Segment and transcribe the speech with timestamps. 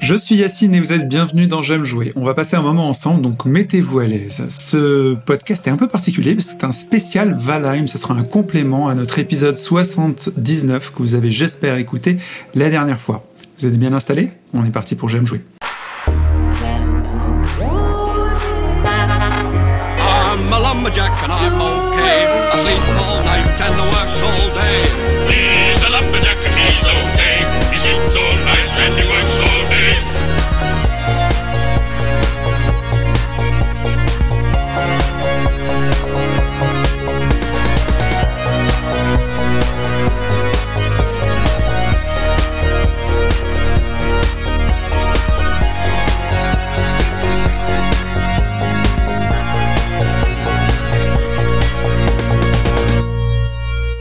[0.00, 2.12] Je suis Yacine et vous êtes bienvenue dans J'aime jouer.
[2.16, 4.46] On va passer un moment ensemble, donc mettez-vous à l'aise.
[4.48, 7.86] Ce podcast est un peu particulier c'est un spécial Valheim.
[7.86, 12.16] Ce sera un complément à notre épisode 79 que vous avez, j'espère, écouté
[12.54, 13.26] la dernière fois.
[13.58, 14.30] Vous êtes bien installés?
[14.54, 15.42] On est parti pour J'aime jouer.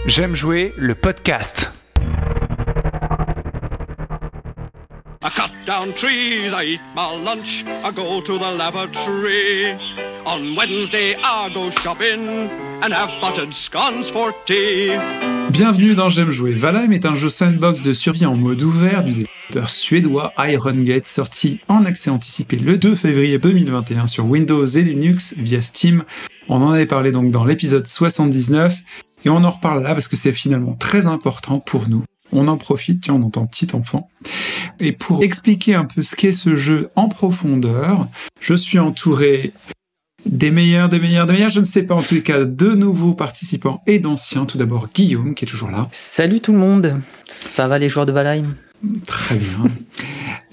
[0.10, 1.72] J'aime jouer le podcast.
[5.22, 9.78] I cut down trees, I eat my lunch, I go to the lavatory.
[10.26, 12.50] On Wednesday I go shopping
[12.82, 14.94] and have buttered scones for tea.
[15.52, 16.54] Bienvenue dans J'aime jouer.
[16.54, 21.08] Valheim est un jeu sandbox de survie en mode ouvert du développeur suédois Iron Gate,
[21.08, 26.04] sorti en accès anticipé le 2 février 2021 sur Windows et Linux via Steam.
[26.48, 28.76] On en avait parlé donc dans l'épisode 79
[29.26, 32.04] et on en reparle là parce que c'est finalement très important pour nous.
[32.32, 34.10] On en profite, tiens, on entend petit enfant.
[34.80, 38.08] Et pour expliquer un peu ce qu'est ce jeu en profondeur,
[38.40, 39.52] je suis entouré
[40.26, 42.70] des meilleurs, des meilleurs, des meilleurs, je ne sais pas, en tous les cas, de
[42.76, 44.46] nouveaux participants et d'anciens.
[44.46, 45.88] Tout d'abord, Guillaume, qui est toujours là.
[45.92, 48.56] Salut tout le monde, ça va les joueurs de Valheim?
[49.06, 49.66] Très bien.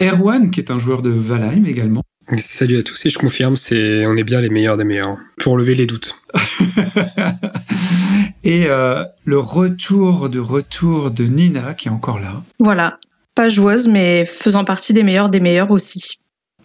[0.00, 2.03] Erwan, qui est un joueur de Valheim également.
[2.39, 5.56] Salut à tous et je confirme, c'est on est bien les meilleurs des meilleurs pour
[5.56, 6.17] lever les doutes.
[8.47, 12.44] et euh, le retour de retour de Nina, qui est encore là.
[12.61, 13.00] Voilà,
[13.34, 16.20] pas joueuse, mais faisant partie des meilleurs des meilleurs aussi.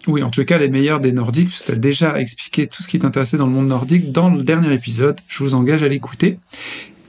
[0.06, 2.88] Oui, en tout cas, les meilleurs des Nordiques, puisque tu as déjà expliqué tout ce
[2.88, 5.18] qui t'intéressait dans le monde nordique dans le dernier épisode.
[5.26, 6.38] Je vous engage à l'écouter.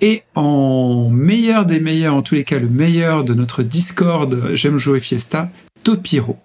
[0.02, 4.78] Et en meilleur des meilleurs, en tous les cas, le meilleur de notre Discord J'aime
[4.78, 5.52] jouer Fiesta,
[5.84, 6.38] Topiro.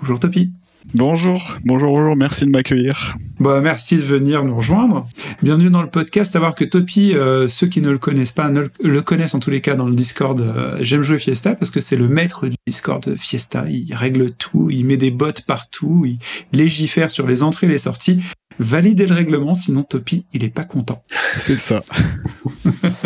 [0.00, 0.50] Bonjour Topi.
[0.94, 3.16] Bonjour, bonjour, bonjour, merci de m'accueillir.
[3.40, 5.06] Bah, merci de venir nous rejoindre.
[5.42, 6.32] Bienvenue dans le podcast.
[6.32, 9.60] Savoir que Topi, euh, ceux qui ne le connaissent pas, le, connaissent en tous les
[9.60, 13.16] cas dans le Discord euh, J'aime jouer Fiesta parce que c'est le maître du Discord
[13.16, 13.64] Fiesta.
[13.68, 16.18] Il règle tout, il met des bots partout, il
[16.56, 18.20] légifère sur les entrées et les sorties.
[18.58, 21.02] Validez le règlement, sinon Topi, il est pas content.
[21.36, 21.84] C'est ça.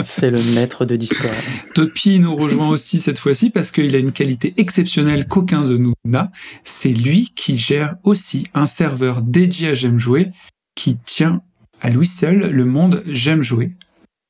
[0.03, 1.35] C'est le maître de Discord.
[1.75, 5.95] Topi nous rejoint aussi cette fois-ci parce qu'il a une qualité exceptionnelle qu'aucun de nous
[6.05, 6.31] n'a.
[6.65, 10.31] C'est lui qui gère aussi un serveur dédié à J'aime jouer
[10.75, 11.43] qui tient
[11.81, 13.73] à lui seul le monde J'aime jouer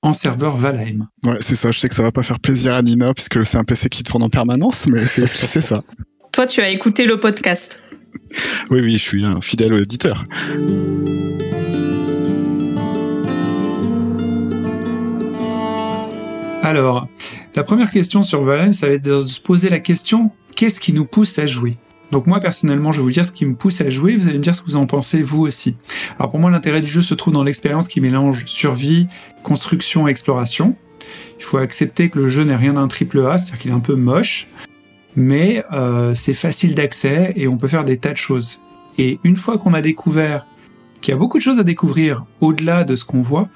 [0.02, 1.08] en serveur Valheim.
[1.24, 1.70] Ouais, c'est ça.
[1.70, 4.02] Je sais que ça va pas faire plaisir à Nina puisque c'est un PC qui
[4.02, 5.82] tourne en permanence, mais c'est c'est ça.
[6.32, 7.82] Toi, tu as écouté le podcast.
[8.70, 10.22] Oui, oui, je suis un fidèle auditeur.
[16.62, 17.08] Alors,
[17.56, 20.92] la première question sur Valheim, ça va être de se poser la question qu'est-ce qui
[20.92, 21.78] nous pousse à jouer?
[22.10, 24.38] Donc moi personnellement, je vais vous dire ce qui me pousse à jouer, vous allez
[24.38, 25.76] me dire ce que vous en pensez vous aussi.
[26.18, 29.06] Alors pour moi, l'intérêt du jeu se trouve dans l'expérience qui mélange survie,
[29.42, 30.76] construction et exploration.
[31.38, 33.80] Il faut accepter que le jeu n'est rien d'un triple A, c'est-à-dire qu'il est un
[33.80, 34.48] peu moche,
[35.16, 38.60] mais euh, c'est facile d'accès et on peut faire des tas de choses.
[38.98, 40.46] Et une fois qu'on a découvert
[41.00, 43.48] qu'il y a beaucoup de choses à découvrir au-delà de ce qu'on voit,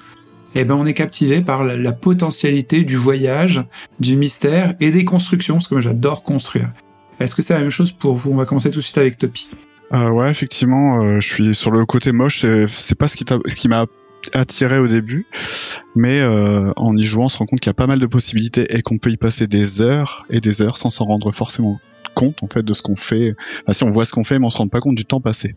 [0.55, 3.63] eh ben on est captivé par la, potentialité du voyage,
[3.99, 6.71] du mystère et des constructions, parce que moi j'adore construire.
[7.19, 8.31] Est-ce que c'est la même chose pour vous?
[8.31, 9.49] On va commencer tout de suite avec Topi.
[9.93, 12.45] Euh, ouais, effectivement, euh, je suis sur le côté moche.
[12.67, 13.85] C'est pas ce qui m'a
[14.33, 15.25] attiré au début,
[15.95, 18.05] mais euh, en y jouant, on se rend compte qu'il y a pas mal de
[18.05, 21.75] possibilités et qu'on peut y passer des heures et des heures sans s'en rendre forcément
[22.13, 23.35] compte en fait de ce qu'on fait.
[23.71, 25.55] Si on voit ce qu'on fait, mais on se rend pas compte du temps passé.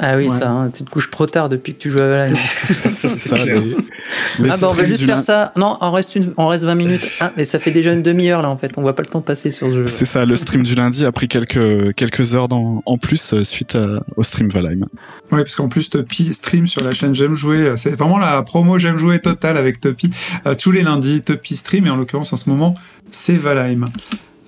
[0.00, 0.38] Ah oui, Ouais.
[0.38, 2.36] ça, hein, tu te couches trop tard depuis que tu joues à Valheim.
[2.86, 5.52] Ça, ah bah on va juste faire lin- ça.
[5.56, 7.06] Non, on reste, une, on reste 20 minutes.
[7.20, 8.72] Ah, mais ça fait déjà une demi-heure là en fait.
[8.76, 9.84] On voit pas le temps de passer sur ce jeu.
[9.86, 13.42] C'est ça, le stream du lundi a pris quelques, quelques heures dans- en plus euh,
[13.44, 14.86] suite à- au stream Valheim.
[15.32, 17.72] Oui, parce qu'en plus Topi stream sur la chaîne J'aime jouer.
[17.76, 20.10] C'est vraiment la promo J'aime jouer totale avec Topi.
[20.46, 22.74] Euh, tous les lundis, Topi stream et en l'occurrence en ce moment,
[23.10, 23.86] c'est Valheim.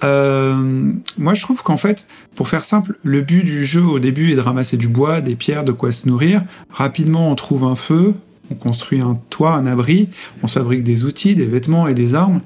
[0.05, 4.33] Euh, moi, je trouve qu'en fait, pour faire simple, le but du jeu au début
[4.33, 6.43] est de ramasser du bois, des pierres, de quoi se nourrir.
[6.71, 8.15] Rapidement, on trouve un feu,
[8.51, 10.09] on construit un toit, un abri,
[10.43, 12.41] on se fabrique des outils, des vêtements et des armes.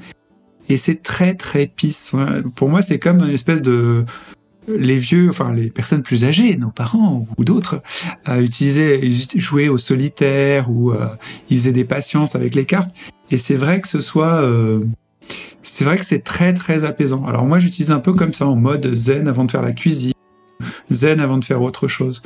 [0.69, 2.13] Et c'est très très pisse.
[2.57, 4.05] Pour moi, c'est comme une espèce de
[4.69, 7.83] les vieux, enfin les personnes plus âgées, nos parents ou d'autres,
[8.29, 9.01] euh, utilisaient,
[9.37, 11.09] jouaient au solitaire ou euh,
[11.51, 12.95] ils faisaient des patiences avec les cartes.
[13.31, 14.85] Et c'est vrai que ce soit, euh,
[15.63, 17.25] c'est vrai que c'est très très apaisant.
[17.27, 20.13] Alors moi, j'utilise un peu comme ça en mode zen avant de faire la cuisine.
[20.91, 22.23] zen avant de faire autre chose.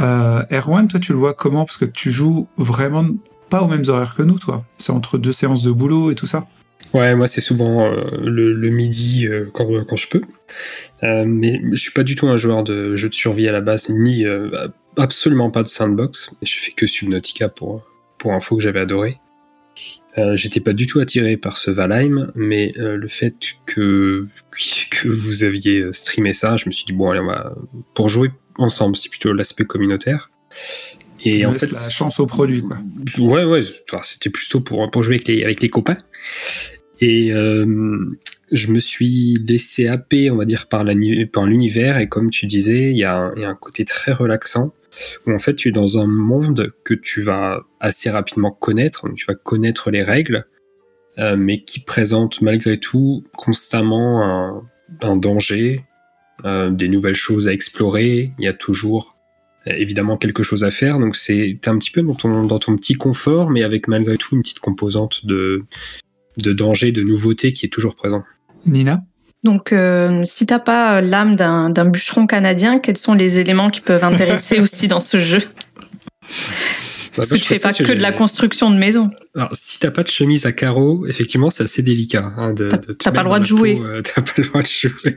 [0.00, 1.64] Euh, Erwan, toi, tu le vois comment?
[1.64, 3.06] Parce que tu joues vraiment
[3.50, 4.64] pas aux mêmes horaires que nous, toi.
[4.78, 6.46] C'est entre deux séances de boulot et tout ça.
[6.94, 10.20] Ouais, moi c'est souvent euh, le, midi euh, quand, je peux.
[11.02, 13.88] Mais je suis pas du tout un joueur de jeux de survie à la base,
[13.88, 14.24] ni
[14.98, 16.32] absolument pas de sandbox.
[16.44, 17.82] Je fais que Subnautica pour,
[18.18, 19.20] pour info que j'avais adoré.
[20.18, 23.34] Euh, J'étais pas du tout attiré par ce Valheim, mais euh, le fait
[23.66, 24.26] que,
[24.90, 27.54] que vous aviez streamé ça, je me suis dit, bon, allez, on va.
[27.94, 30.30] Pour jouer ensemble, c'est plutôt l'aspect communautaire.
[31.24, 32.78] Et Tu en fait, la chance au produit, quoi.
[33.18, 33.62] Ouais, ouais,
[34.02, 35.98] c'était plutôt pour, pour jouer avec les, avec les copains.
[37.00, 38.18] Et euh,
[38.50, 41.98] je me suis laissé happer, on va dire, par l'univers.
[41.98, 44.72] Et comme tu disais, y, il y a un côté très relaxant
[45.26, 49.06] où en fait tu es dans un monde que tu vas assez rapidement connaître.
[49.14, 50.46] Tu vas connaître les règles,
[51.18, 54.62] euh, mais qui présente malgré tout constamment
[55.02, 55.84] un, danger,
[56.44, 58.32] euh, des nouvelles choses à explorer.
[58.38, 59.18] Il y a toujours
[59.66, 60.98] euh, évidemment quelque chose à faire.
[60.98, 64.34] Donc c'est un petit peu dans ton, dans ton petit confort, mais avec malgré tout
[64.34, 65.64] une petite composante de,
[66.38, 68.24] de danger, de nouveauté qui est toujours présent.
[68.66, 69.02] Nina?
[69.44, 73.70] Donc, euh, si t'as pas euh, l'âme d'un d'un bûcheron canadien, quels sont les éléments
[73.70, 75.40] qui peuvent intéresser aussi dans ce jeu?
[77.14, 79.08] Parce que tu fais pas que de la construction de maison.
[79.34, 82.32] Alors, si t'as pas de chemise à carreaux, effectivement, c'est assez délicat.
[82.38, 83.78] Hein, de, T'as- de te t'as pas le droit de jouer.
[84.14, 85.16] t'as pas le droit de jouer.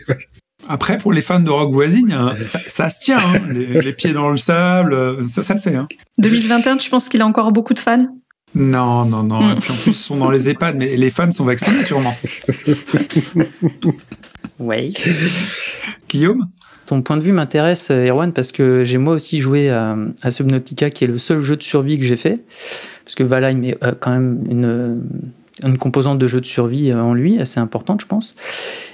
[0.68, 3.19] Après, pour les fans de Rock Voisine, hein, ça, ça se tient.
[3.19, 3.39] hein.
[3.50, 5.75] Les, les pieds dans le sable, euh, ça, ça le fait.
[5.75, 5.88] Hein.
[6.19, 8.04] 2021, tu penses qu'il a encore beaucoup de fans?
[8.55, 9.43] Non, non, non.
[9.43, 9.51] Mm.
[9.51, 12.13] Et puis en plus, ils sont dans les EHPAD, mais les fans sont vaccinés sûrement.
[14.57, 14.93] Ouais.
[16.07, 16.47] Guillaume?
[16.85, 20.31] Ton point de vue m'intéresse, euh, Erwan, parce que j'ai moi aussi joué à, à
[20.31, 22.45] Subnautica, qui est le seul jeu de survie que j'ai fait.
[23.03, 25.01] Parce que Valheim est euh, quand même une,
[25.63, 28.35] une composante de jeu de survie euh, en lui, assez importante, je pense.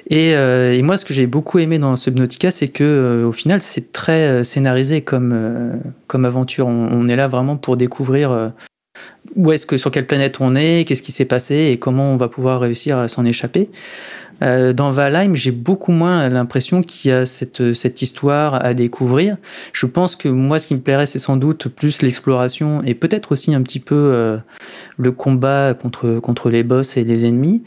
[0.10, 3.32] Et, euh, et moi, ce que j'ai beaucoup aimé dans Subnautica, c'est que euh, au
[3.32, 5.74] final, c'est très euh, scénarisé comme, euh,
[6.08, 6.68] comme aventure.
[6.68, 8.50] On, on est là vraiment pour découvrir euh,
[9.36, 12.18] où est-ce que sur quelle planète on est, qu'est-ce qui s'est passé et comment on
[12.18, 13.70] va pouvoir réussir à s'en échapper.
[14.44, 19.38] Euh, dans Valheim, j'ai beaucoup moins l'impression qu'il y a cette, cette histoire à découvrir.
[19.72, 23.34] Je pense que moi, ce qui me plairait, c'est sans doute plus l'exploration et peut-être
[23.34, 24.38] aussi un petit peu euh,
[24.98, 27.62] le combat contre, contre les boss et les ennemis.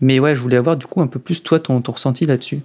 [0.00, 2.58] Mais ouais, je voulais avoir du coup un peu plus toi ton, ressenti là-dessus.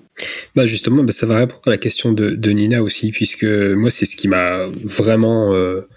[0.56, 3.90] Bah justement, bah, ça va répondre à la question de, de Nina aussi, puisque moi,
[3.90, 5.54] c'est ce qui m'a vraiment.
[5.54, 5.88] euh,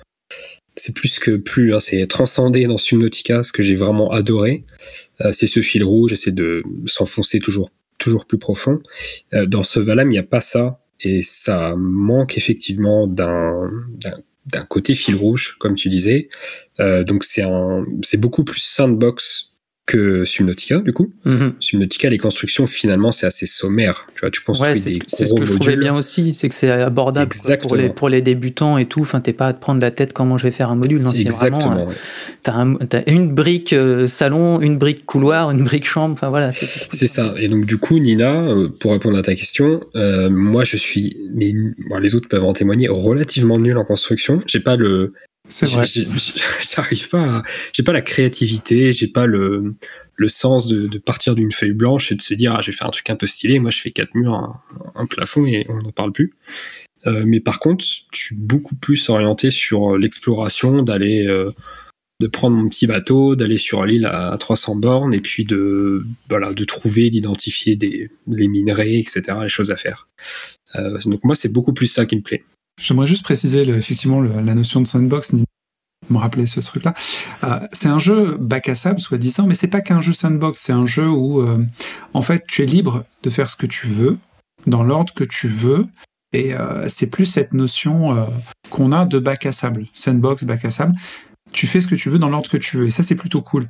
[0.77, 4.65] c'est plus que plus, hein, c'est transcendé dans Subnautica, ce que j'ai vraiment adoré.
[5.23, 8.81] Euh, c'est ce fil rouge, c'est de s'enfoncer toujours, toujours plus profond.
[9.33, 13.71] Euh, dans ce Valhalla, il n'y a pas ça, et ça manque effectivement d'un
[14.69, 16.29] côté fil rouge, comme tu disais.
[16.79, 17.45] Euh, donc c'est
[18.03, 19.56] c'est beaucoup plus sandbox
[19.87, 21.13] que Subnautica, du coup.
[21.25, 21.53] Mhm.
[21.61, 24.07] Subnautica, les constructions, finalement, c'est assez sommaire.
[24.15, 26.49] Tu vois, tu construis Ouais, des ce, c'est ce que je trouvais bien aussi, c'est
[26.49, 29.01] que c'est abordable quoi, pour, les, pour les débutants et tout.
[29.01, 31.03] Enfin, t'es pas à te prendre la tête comment je vais faire un module.
[31.03, 31.59] Non, c'est Exactement.
[31.61, 31.83] vraiment.
[31.83, 31.95] euh, ouais.
[32.43, 36.15] T'as un- t'as une brique euh, salon, une brique couloir, une brique chambre.
[36.15, 36.53] Enfin voilà.
[36.53, 37.35] C'est ça.
[37.39, 41.17] Et donc, du coup, Nina, euh, pour répondre à ta question, euh, moi, je suis,
[41.33, 41.55] mais
[41.89, 44.43] bon, les autres peuvent en témoigner, relativement nul en construction.
[44.49, 45.13] J'ai pas le,
[45.49, 45.85] C'est vrai.
[46.75, 49.75] j'arrive pas, j'ai pas la créativité, j'ai pas le,
[50.17, 52.89] le sens de, partir d'une feuille blanche et de se dire, ah, je vais faire
[52.89, 53.59] un truc un peu stylé.
[53.59, 54.61] Moi, je fais quatre murs,
[54.95, 56.35] un, plafond et on n'en parle plus.
[57.07, 61.53] Euh, mais par contre, je suis beaucoup plus orienté sur euh, l'exploration, d'aller, euh,
[62.21, 66.53] de prendre mon petit bateau, d'aller sur l'île à 300 bornes et puis de, voilà,
[66.53, 67.79] de trouver, d'identifier
[68.27, 70.09] les minerais, etc., les choses à faire.
[71.07, 72.43] Donc moi, c'est beaucoup plus ça qui me plaît.
[72.81, 75.35] J'aimerais juste préciser effectivement la notion de sandbox.
[76.09, 76.95] Me rappeler ce truc-là.
[77.43, 80.61] Euh, c'est un jeu bac à sable, soi-disant, mais c'est pas qu'un jeu sandbox.
[80.61, 81.65] C'est un jeu où, euh,
[82.15, 84.19] en fait, tu es libre de faire ce que tu veux,
[84.67, 85.87] dans l'ordre que tu veux.
[86.33, 88.29] Et euh, c'est plus cette notion
[88.71, 90.95] qu'on a de bac à sable, sandbox, bac à sable.
[91.53, 92.87] Tu fais ce que tu veux dans l'ordre que tu veux.
[92.87, 93.69] Et ça, c'est plutôt cool.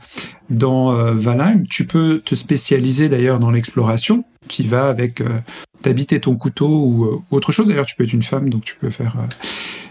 [0.50, 5.40] Dans euh, Valheim, tu peux te spécialiser d'ailleurs dans l'exploration, qui va avec euh,
[5.82, 7.68] t'habiter ton couteau ou euh, autre chose.
[7.68, 9.26] D'ailleurs, tu peux être une femme, donc tu peux faire euh,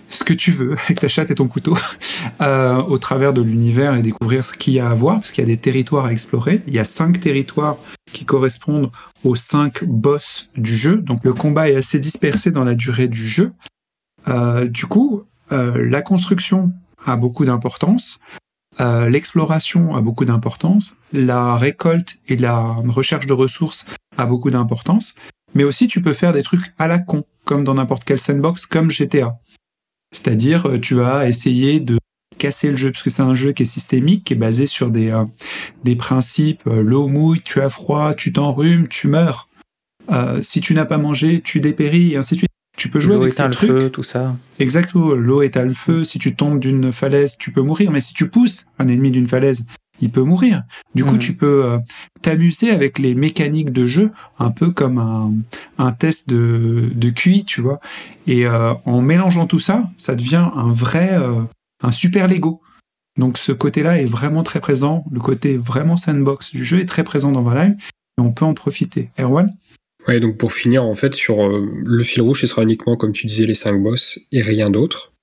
[0.09, 1.77] ce que tu veux avec ta chatte et ton couteau
[2.39, 5.47] au travers de l'univers et découvrir ce qu'il y a à voir, parce qu'il y
[5.47, 6.61] a des territoires à explorer.
[6.67, 7.77] Il y a cinq territoires
[8.11, 8.91] qui correspondent
[9.23, 10.97] aux cinq boss du jeu.
[10.97, 13.51] Donc le combat est assez dispersé dans la durée du jeu.
[14.67, 16.71] Du coup, la construction
[17.05, 18.19] a beaucoup d'importance.
[18.81, 22.57] Euh, L'exploration a beaucoup d'importance, la récolte et la
[22.87, 23.85] recherche de ressources
[24.17, 25.15] a beaucoup d'importance,
[25.53, 28.65] mais aussi tu peux faire des trucs à la con, comme dans n'importe quel sandbox,
[28.65, 29.37] comme GTA.
[30.11, 31.97] C'est-à-dire, euh, tu vas essayer de
[32.37, 34.89] casser le jeu, parce que c'est un jeu qui est systémique, qui est basé sur
[34.89, 39.47] des, euh, principes, l'eau mouille, tu as froid, tu t'enrhumes, tu meurs.
[40.41, 42.54] Si tu n'as pas mangé, tu dépéris, et ainsi de suite.
[42.85, 43.69] Tu peux jouer avec ces le trucs.
[43.81, 44.35] feu, tout ça.
[44.59, 46.03] Exactement, l'eau éteint le feu.
[46.03, 47.89] Si tu tombes d'une falaise, tu peux mourir.
[47.89, 49.65] Mais si tu pousses un ennemi d'une falaise,
[50.01, 50.61] il peut mourir.
[50.93, 51.19] Du coup, Mhm.
[51.19, 51.79] tu peux euh,
[52.21, 55.31] t'amuser avec les mécaniques de jeu, un peu comme un,
[55.79, 57.79] un test de, de QI, tu vois.
[58.27, 61.41] Et euh, en mélangeant tout ça, ça devient un vrai, euh,
[61.81, 62.61] un super Lego.
[63.17, 65.05] Donc ce côté-là est vraiment très présent.
[65.09, 67.75] Le côté vraiment sandbox du jeu est très présent dans Valheim.
[68.17, 69.09] Et on peut en profiter.
[69.19, 69.49] Erwan?
[70.07, 73.11] Ouais, donc pour finir, en fait, sur euh, le fil rouge, ce sera uniquement, comme
[73.11, 75.13] tu disais, les 5 boss et rien d'autre.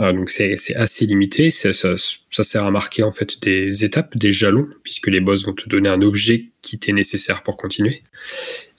[0.00, 1.50] Euh, donc c'est assez limité.
[1.50, 5.68] Ça, sert à marquer en fait des étapes, des jalons, puisque les boss vont te
[5.68, 8.02] donner un objet qui t'est nécessaire pour continuer.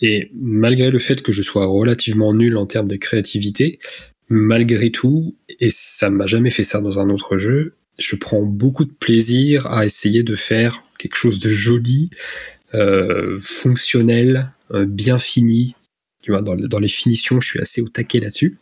[0.02, 3.80] Et malgré le fait que je sois relativement nul en termes de créativité,
[4.30, 8.84] malgré tout, et ça m'a jamais fait ça dans un autre jeu, je prends beaucoup
[8.84, 12.10] de plaisir à essayer de faire quelque chose de joli,
[12.74, 15.76] euh, fonctionnel, bien fini.
[16.22, 18.58] Tu vois, dans, les finitions, je suis assez au taquet là-dessus.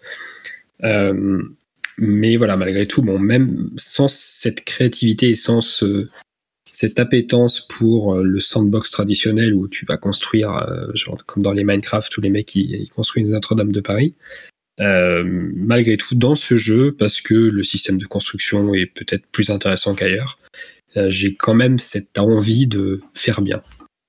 [0.83, 1.41] Euh,
[1.97, 6.09] mais voilà, malgré tout, bon, même sans cette créativité et sans ce-
[6.69, 11.53] cette appétence pour euh, le sandbox traditionnel où tu vas construire, euh, genre comme dans
[11.53, 14.15] les Minecraft, tous les mecs qui ils construisent Notre-Dame de Paris.
[14.79, 15.23] euh,
[15.55, 19.93] malgré tout, dans ce jeu, parce que le système de construction est peut-être plus intéressant
[19.93, 20.39] qu'ailleurs,
[20.97, 23.61] euh, j'ai quand même cette envie de faire bien.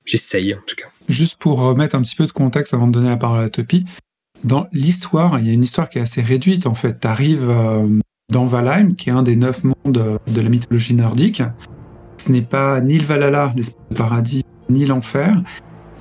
[0.07, 0.91] J'essaye en tout cas.
[1.09, 3.85] Juste pour remettre un petit peu de contexte avant de donner la parole à Topi,
[4.43, 7.01] dans l'histoire, il y a une histoire qui est assez réduite en fait.
[7.01, 7.51] Tu arrives
[8.33, 11.43] dans Valheim, qui est un des neuf mondes euh, de la mythologie nordique.
[12.17, 15.43] Ce n'est pas ni le Valhalla, l'espace de paradis, ni l'enfer.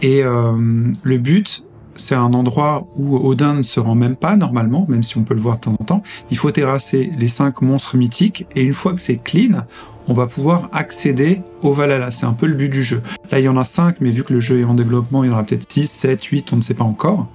[0.02, 1.64] Et euh, le but,
[1.96, 5.34] c'est un endroit où Odin ne se rend même pas normalement, même si on peut
[5.34, 6.04] le voir de temps en temps.
[6.32, 9.66] Il faut terrasser les cinq monstres mythiques, et une fois que c'est clean,
[10.08, 12.12] on va pouvoir accéder au Valhalla.
[12.12, 13.02] C'est un peu le but du jeu.
[13.32, 15.28] Là, il y en a 5, mais vu que le jeu est en développement, il
[15.28, 17.28] y en aura peut-être 6, 7, 8, on ne sait pas encore.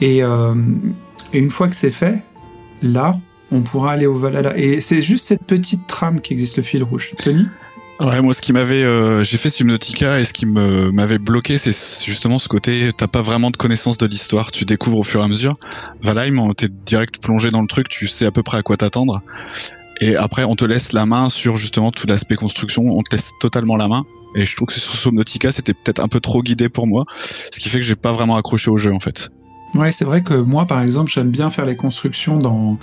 [0.00, 0.54] Et, euh,
[1.32, 2.22] et une fois que c'est fait,
[2.82, 3.18] là,
[3.50, 4.56] on pourra aller au Valhalla.
[4.56, 7.12] Et c'est juste cette petite trame qui existe, le fil rouge.
[7.22, 7.46] Tony?
[8.00, 11.72] Ouais, moi, ce qui m'avait, euh, j'ai fait Subnautica et ce qui m'avait bloqué, c'est
[12.04, 15.24] justement ce côté, t'as pas vraiment de connaissance de l'histoire, tu découvres au fur et
[15.24, 15.56] à mesure.
[16.02, 19.22] Valheim, t'es direct plongé dans le truc, tu sais à peu près à quoi t'attendre.
[20.02, 23.30] Et après, on te laisse la main sur justement tout l'aspect construction, on te laisse
[23.38, 24.04] totalement la main.
[24.34, 27.60] Et je trouve que sur Subnautica, c'était peut-être un peu trop guidé pour moi, ce
[27.60, 29.30] qui fait que j'ai pas vraiment accroché au jeu en fait.
[29.74, 32.78] Ouais, c'est vrai que moi, par exemple, j'aime bien faire les constructions dans,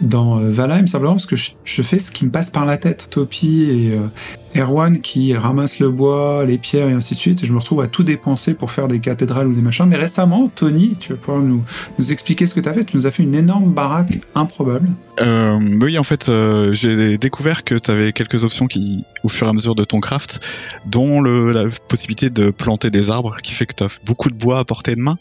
[0.00, 3.08] dans euh, Valheim, simplement parce que je, fais ce qui me passe par la tête.
[3.10, 7.46] Topi et euh, Erwan qui ramassent le bois, les pierres et ainsi de suite, et
[7.46, 9.86] je me retrouve à tout dépenser pour faire des cathédrales ou des machins.
[9.86, 11.62] Mais récemment, Tony, tu vas pouvoir nous,
[11.98, 12.84] nous expliquer ce que tu as fait.
[12.84, 14.88] Tu nous as fait une énorme baraque improbable.
[15.20, 19.46] Euh, oui, en fait, euh, j'ai découvert que tu avais quelques options qui, au fur
[19.46, 20.46] et à mesure de ton craft,
[20.86, 24.34] dont le, la possibilité de planter des arbres, qui fait que tu as beaucoup de
[24.34, 25.18] bois à portée de main.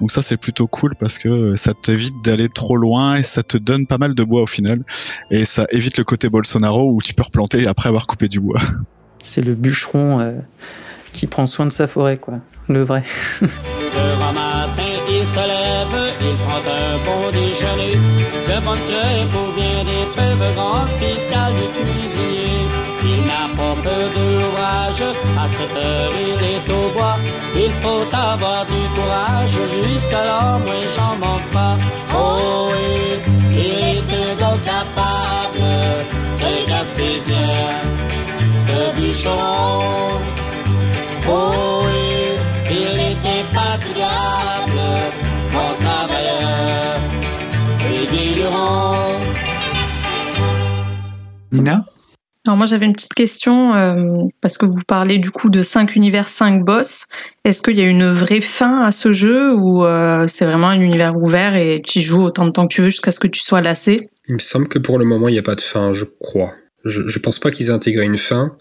[0.00, 3.58] Donc ça, c'est plutôt cool parce que ça t'évite d'aller trop loin et ça te
[3.58, 4.82] donne pas mal de bois au final.
[5.30, 8.60] Et ça évite le côté Bolsonaro où tu peux replanter après avoir coupé du bois.
[9.22, 10.32] C'est le bûcheron euh,
[11.12, 12.34] qui prend soin de sa forêt, quoi.
[12.68, 13.02] Le vrai.
[13.42, 17.96] Le grand matin, il se lève, il prend un bon déjeuner.
[17.96, 22.49] De bonne crêpe ou bien des fèves grand spécial du cuisinier.
[23.82, 25.02] Peur de l'ouvrage,
[25.42, 27.16] à cette heure il est au bois.
[27.54, 31.76] Il faut avoir du courage, jusqu'alors moi j'en manque pas.
[32.14, 32.90] Oh oui,
[33.52, 35.64] il un gars capable,
[36.38, 37.68] c'est Gaspésien,
[38.66, 40.20] ce bûcheron.
[41.26, 42.02] Oh oui,
[42.70, 44.88] il est infatigable,
[45.54, 47.00] mon travailleur,
[47.88, 48.94] régulièrement.
[51.52, 51.89] Nina?
[52.46, 55.94] Alors moi j'avais une petite question euh, parce que vous parlez du coup de 5
[55.94, 57.06] univers, 5 boss.
[57.44, 60.80] Est-ce qu'il y a une vraie fin à ce jeu ou euh, c'est vraiment un
[60.80, 63.26] univers ouvert et tu y joues autant de temps que tu veux jusqu'à ce que
[63.28, 64.08] tu sois lassé?
[64.26, 66.52] Il me semble que pour le moment, il n'y a pas de fin, je crois.
[66.86, 68.56] Je, je pense pas qu'ils aient intégré une fin,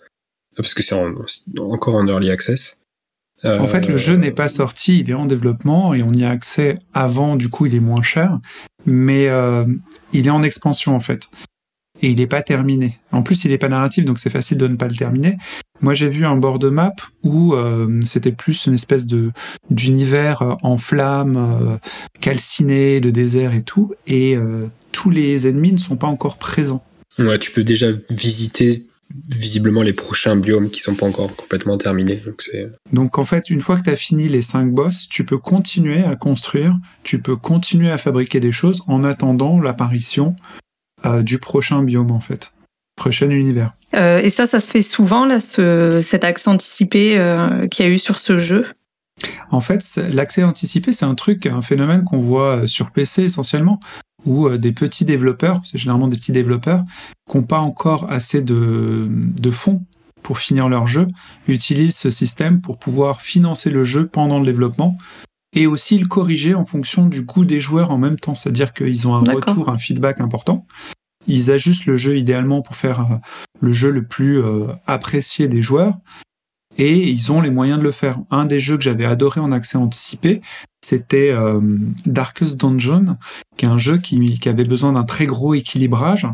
[0.57, 1.13] parce que c'est en-
[1.59, 2.75] encore en early access.
[3.45, 6.25] En fait, le Euh, jeu n'est pas sorti, il est en développement et on y
[6.25, 8.37] a accès avant, du coup, il est moins cher,
[8.85, 9.63] mais euh,
[10.11, 11.29] il est en expansion en fait.
[12.01, 12.97] Et il n'est pas terminé.
[13.11, 15.37] En plus, il n'est pas narratif, donc c'est facile de ne pas le terminer.
[15.81, 19.31] Moi, j'ai vu un bord de map où euh, c'était plus une espèce de
[19.69, 21.77] d'univers euh, en flammes, euh,
[22.21, 26.83] calciné, de désert et tout, et euh, tous les ennemis ne sont pas encore présents.
[27.17, 28.85] Ouais, tu peux déjà visiter
[29.27, 32.21] visiblement les prochains biomes qui sont pas encore complètement terminés.
[32.25, 32.43] Donc
[32.93, 36.03] Donc en fait, une fois que tu as fini les cinq boss, tu peux continuer
[36.03, 40.35] à construire, tu peux continuer à fabriquer des choses en attendant l'apparition
[41.21, 42.51] du prochain biome en fait,
[42.95, 43.73] prochain univers.
[43.95, 47.89] Euh, Et ça, ça se fait souvent là, ce, cet accès anticipé euh, qu'il y
[47.89, 48.67] a eu sur ce jeu?
[49.51, 53.79] En fait, l'accès anticipé, c'est un truc, un phénomène qu'on voit euh, sur PC essentiellement,
[54.25, 56.83] où euh, des petits développeurs, c'est généralement des petits développeurs,
[57.29, 59.83] qui n'ont pas encore assez de, de fonds
[60.21, 61.07] pour finir leur jeu,
[61.47, 64.97] utilisent ce système pour pouvoir financer le jeu pendant le développement
[65.55, 68.35] et aussi le corriger en fonction du goût des joueurs en même temps.
[68.35, 70.65] C'est-à-dire qu'ils ont un retour, un feedback important.
[71.27, 73.15] Ils ajustent le jeu idéalement pour faire euh,
[73.59, 75.97] le jeu le plus euh, apprécié des joueurs
[76.77, 78.19] et ils ont les moyens de le faire.
[78.31, 80.41] Un des jeux que j'avais adoré en accès anticipé,
[80.83, 81.59] c'était euh,
[82.05, 83.17] Darkest Dungeon,
[83.57, 86.27] qui est un jeu qui, qui avait besoin d'un très gros équilibrage.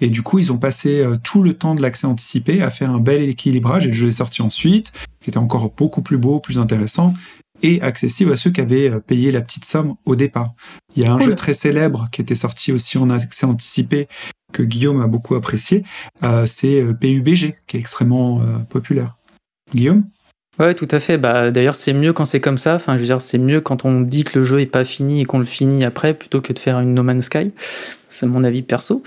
[0.00, 3.00] Et du coup, ils ont passé tout le temps de l'accès anticipé à faire un
[3.00, 3.84] bel équilibrage.
[3.84, 7.14] Et le jeu est sorti ensuite, qui était encore beaucoup plus beau, plus intéressant
[7.62, 10.54] et accessible à ceux qui avaient euh, payé la petite somme au départ.
[10.96, 11.26] Il y a un Cool.
[11.26, 14.08] jeu très célèbre qui était sorti aussi en accès anticipé
[14.52, 15.84] que Guillaume a beaucoup apprécié,
[16.22, 19.16] euh, c'est euh, PUBG, qui est extrêmement euh, populaire.
[19.74, 20.04] Guillaume?
[20.58, 21.18] Ouais, tout à fait.
[21.18, 22.74] Bah, d'ailleurs, c'est mieux quand c'est comme ça.
[22.74, 25.20] Enfin, je veux dire, c'est mieux quand on dit que le jeu est pas fini
[25.20, 27.46] et qu'on le finit après, plutôt que de faire une No Man's Sky.
[28.08, 29.04] C'est mon avis perso.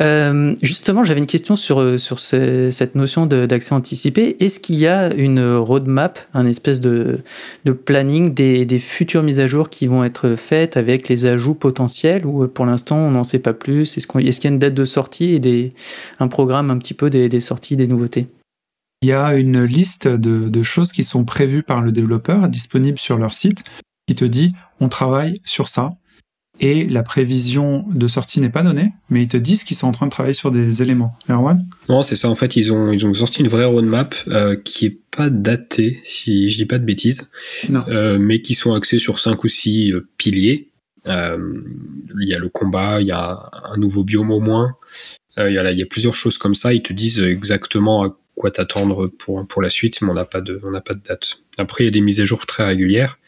[0.00, 4.36] Euh, justement, j'avais une question sur, euh, sur ce- cette notion d'accès anticipé.
[4.42, 7.18] Est-ce qu'il y a une roadmap, un espèce de,
[7.66, 11.54] de planning des, des futures mises à jour qui vont être faites avec les ajouts
[11.54, 13.98] potentiels ou euh, pour l'instant on n'en sait pas plus?
[13.98, 15.68] Est-ce qu'on- est-ce qu'il y a une date de sortie et des,
[16.20, 18.26] un programme un petit peu des, des sorties, des nouveautés?
[19.06, 22.98] Il y a une liste de, de choses qui sont prévues par le développeur, disponibles
[22.98, 23.62] sur leur site,
[24.08, 25.90] qui te dit on travaille sur ça.
[26.58, 29.92] Et la prévision de sortie n'est pas donnée, mais ils te disent qu'ils sont en
[29.92, 31.16] train de travailler sur des éléments.
[31.28, 31.64] Erwan?
[31.88, 32.28] Non, c'est ça.
[32.28, 36.00] En fait, ils ont, ils ont sorti une vraie roadmap euh, qui est pas datée,
[36.02, 37.30] si je dis pas de bêtises,
[37.72, 40.72] euh, mais qui sont axés sur cinq ou six euh, piliers.
[41.06, 44.72] Il y a le combat, il y a un nouveau biome au moins.
[45.36, 46.74] Il, y a, là- il y a plusieurs choses comme ça.
[46.74, 50.40] Ils te disent exactement à quoi t'attendre pour, pour la suite, mais on n'a pas,
[50.40, 51.38] de- on n'a pas de date.
[51.58, 53.18] Après, il y a des mises à jour très régulières.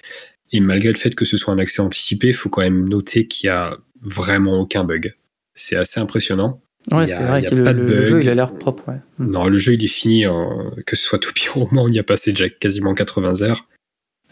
[0.52, 3.26] Et malgré le fait que ce soit un accès anticipé, il faut quand même noter
[3.26, 5.14] qu'il y a vraiment aucun bug.
[5.54, 6.60] C'est assez impressionnant.
[6.90, 8.24] Ouais, c'est vrai il y a que le, pas de le jeu bug.
[8.24, 8.88] il a l'air propre.
[8.88, 8.96] Ouais.
[9.18, 9.30] Mm.
[9.30, 11.88] Non, le jeu il est fini, en- que ce soit tout pire au moins, on
[11.88, 13.66] y a passé déjà quasiment 80 heures.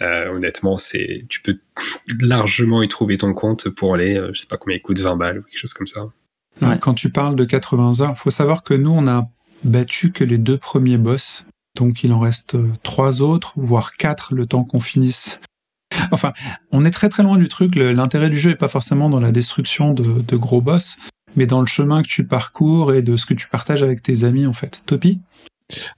[0.02, 1.56] Euh, honnêtement, c'est, tu peux
[2.20, 5.16] largement y trouver ton compte pour aller, euh, je sais pas combien il coûte, 20
[5.16, 6.06] balles ou quelque chose comme ça.
[6.62, 6.78] Ouais.
[6.80, 9.28] Quand tu parles de 80 heures, faut savoir que nous, on a
[9.64, 11.44] battu que les deux premiers boss.
[11.76, 15.38] Donc il en reste euh, trois autres, voire quatre, le temps qu'on finisse.
[16.10, 16.32] Enfin,
[16.72, 17.74] on est très très loin du truc.
[17.76, 20.96] L'intérêt du jeu est pas forcément dans la destruction de, de gros boss,
[21.36, 24.24] mais dans le chemin que tu parcours et de ce que tu partages avec tes
[24.24, 24.82] amis, en fait.
[24.86, 25.20] Topi?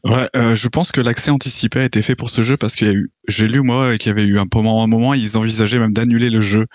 [0.05, 2.87] Ouais, euh, je pense que l'accès anticipé a été fait pour ce jeu parce qu'il
[2.87, 5.37] y a eu, j'ai lu moi qu'il y avait eu un pendant un moment, ils
[5.37, 6.67] envisageaient même d'annuler le jeu.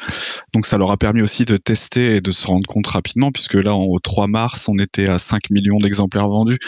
[0.53, 3.55] Donc ça leur a permis aussi de tester et de se rendre compte rapidement puisque
[3.55, 6.59] là, en- au 3 mars, on était à 5 millions d'exemplaires vendus,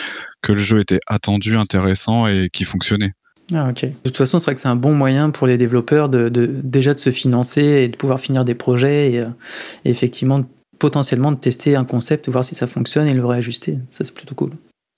[0.42, 3.14] que le jeu était attendu, intéressant et qui fonctionnait.
[3.54, 3.84] Ah, ok.
[3.84, 6.48] De toute façon, c'est vrai que c'est un bon moyen pour les développeurs de, de-
[6.64, 9.28] déjà de se financer et de pouvoir finir des projets et, euh,
[9.86, 10.44] et effectivement
[10.80, 13.78] potentiellement de tester un concept, de voir si ça fonctionne et le réajuster.
[13.92, 14.50] Ça, c'est plutôt cool.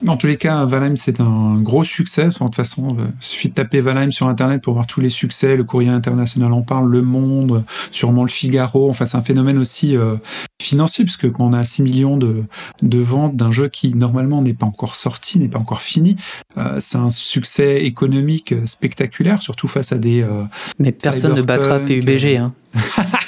[0.04, 2.26] Dans tous les cas, Valheim, c'est un gros succès.
[2.26, 5.00] Enfin, de toute façon, euh, il suffit de taper Valheim sur Internet pour voir tous
[5.00, 5.56] les succès.
[5.56, 8.88] Le courrier international en parle, Le Monde, euh, sûrement le Figaro.
[8.88, 10.14] Enfin, c'est un phénomène aussi euh,
[10.62, 12.44] financier, puisque quand on a 6 millions de,
[12.80, 16.14] de ventes d'un jeu qui, normalement, n'est pas encore sorti, n'est pas encore fini,
[16.58, 20.22] euh, c'est un succès économique euh, spectaculaire, surtout face à des...
[20.22, 20.44] euh,
[20.78, 22.36] Mais personne ne battra PUBG.
[22.36, 22.52] Hein.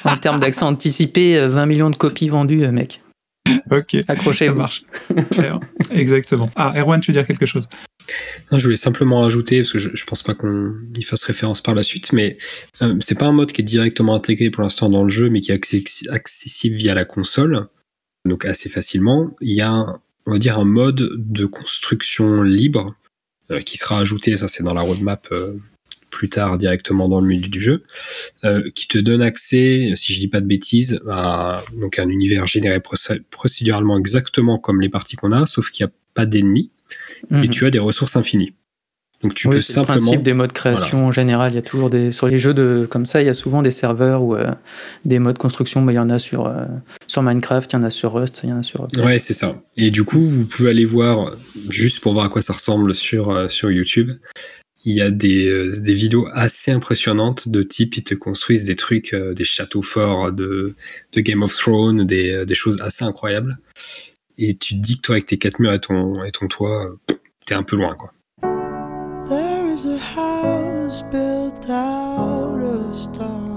[0.04, 3.00] en termes d'accès anticipé, euh, 20 millions de copies vendues, euh, mec.
[3.70, 4.56] Ok, ça Accrochez-vous.
[4.56, 4.84] marche.
[5.90, 6.50] Exactement.
[6.56, 7.68] Ah, Erwan, tu veux dire quelque chose?
[8.50, 11.60] Non, je voulais simplement ajouter, parce que je, je pense pas qu'on y fasse référence
[11.62, 12.38] par la suite, mais
[12.82, 15.40] euh, c'est pas un mode qui est directement intégré pour l'instant dans le jeu, mais
[15.40, 17.66] qui est accessi- accessible via la console,
[18.28, 19.30] donc assez facilement.
[19.40, 22.94] Il y a, un- on va dire, un mode de construction libre
[23.52, 25.52] euh, qui sera ajouté, ça c'est dans la roadmap euh,
[26.10, 27.84] plus tard directement dans le menu du jeu,
[28.44, 32.46] euh, qui te donne accès, si je dis pas de bêtises, à donc un univers
[32.46, 36.70] généré procé- procéduralement exactement comme les parties qu'on a, sauf qu'il n'y a pas d'ennemis
[37.30, 37.48] et Mhm.
[37.50, 38.52] tu as des ressources infinies.
[39.22, 39.98] Donc tu oui, peux c'est le simplement.
[40.06, 41.52] principe des modes création en général.
[41.52, 43.60] Il y a toujours des sur les jeux de comme ça, il y a souvent
[43.60, 44.50] des serveurs ou euh,
[45.04, 45.82] des modes construction.
[45.82, 46.64] Mais il y en a sur euh,
[47.06, 48.86] sur Minecraft, il y en a sur Rust, il y en a sur.
[48.96, 49.62] Ouais, c'est ça.
[49.76, 51.36] Et du coup, vous pouvez aller voir,
[51.68, 54.12] juste pour voir à quoi ça ressemble sur, euh, sur YouTube,
[54.84, 58.74] il y a des, euh, des vidéos assez impressionnantes de type, ils te construisent des
[58.74, 60.74] trucs, euh, des châteaux forts de,
[61.12, 63.58] de Game of Thrones, des, euh, des choses assez incroyables.
[64.38, 66.96] Et tu te dis que toi, avec tes quatre murs et ton, et ton toit,
[67.44, 68.12] t'es un peu loin, quoi.
[69.28, 73.50] There is a house built out of stone.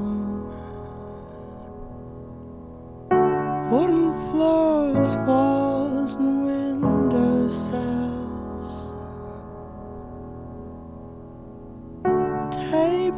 [7.65, 8.12] And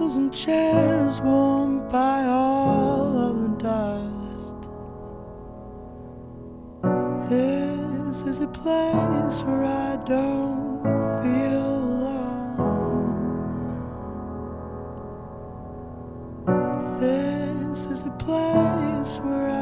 [0.05, 4.69] Tables and chairs warmed by all of the dust.
[7.27, 10.83] This is a place where I don't
[11.23, 12.45] feel alone.
[16.99, 19.54] This is a place where I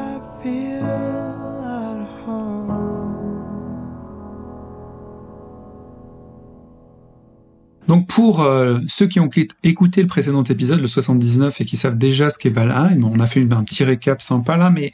[8.14, 9.30] pour euh, ceux qui ont
[9.64, 13.28] écouté le précédent épisode, le 79, et qui savent déjà ce qu'est Valheim, on a
[13.28, 14.92] fait une- un petit récap sympa là, mais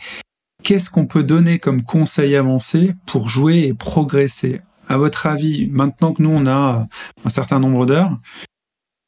[0.64, 4.62] qu'est-ce qu'on peut donner comme conseil avancé pour jouer et progresser?
[4.88, 6.88] À votre avis, maintenant que nous on a
[7.26, 8.18] un certain nombre d'heures,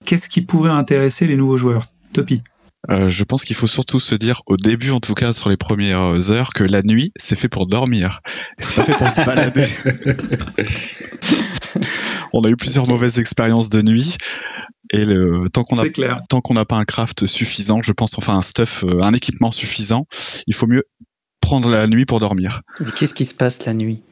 [0.06, 1.88] qu'est-ce qui pourrait intéresser les nouveaux joueurs?
[2.14, 2.44] Topi
[2.90, 5.58] Euh, je pense qu'il faut surtout se dire, au début en tout cas, sur les
[5.58, 8.20] premières heures, que la nuit, c'est fait pour dormir.
[8.60, 9.68] C'est pas fait pour se balader.
[12.34, 14.16] On a eu plusieurs mauvaises expériences de nuit.
[14.92, 15.78] Et le, tant qu'on
[16.30, 19.52] tant qu'on n'a pas un craft suffisant, je pense, enfin un stuff, euh, un équipement
[19.52, 20.06] suffisant,
[20.48, 20.84] il faut mieux
[21.40, 22.62] prendre la nuit pour dormir.
[22.80, 24.04] Mais qu'est-ce qui se passe la nuit?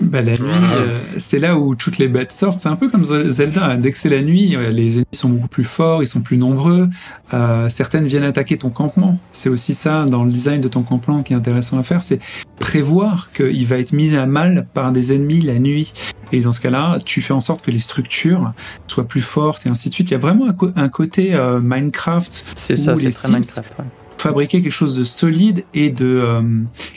[0.00, 0.40] Bah, la nuit,
[0.74, 2.60] euh, c'est là où toutes les bêtes sortent.
[2.60, 3.76] C'est un peu comme Ze- Zelda.
[3.76, 6.36] Dès que c'est la nuit, euh, les ennemis sont beaucoup plus forts, ils sont plus
[6.36, 6.88] nombreux.
[7.32, 9.18] Euh, certaines viennent attaquer ton campement.
[9.32, 12.20] C'est aussi ça dans le design de ton campement qui est intéressant à faire, c'est
[12.58, 15.92] prévoir qu'il va être mis à mal par des ennemis la nuit.
[16.32, 18.52] Et dans ce cas-là, tu fais en sorte que les structures
[18.88, 20.10] soient plus fortes et ainsi de suite.
[20.10, 23.28] Il y a vraiment un, côté euh, Minecraft C'est ça, c'est très.
[23.28, 23.78] Minecraft.
[23.78, 23.84] ouais.
[24.18, 26.42] fabriquer quelque chose de solide et de euh,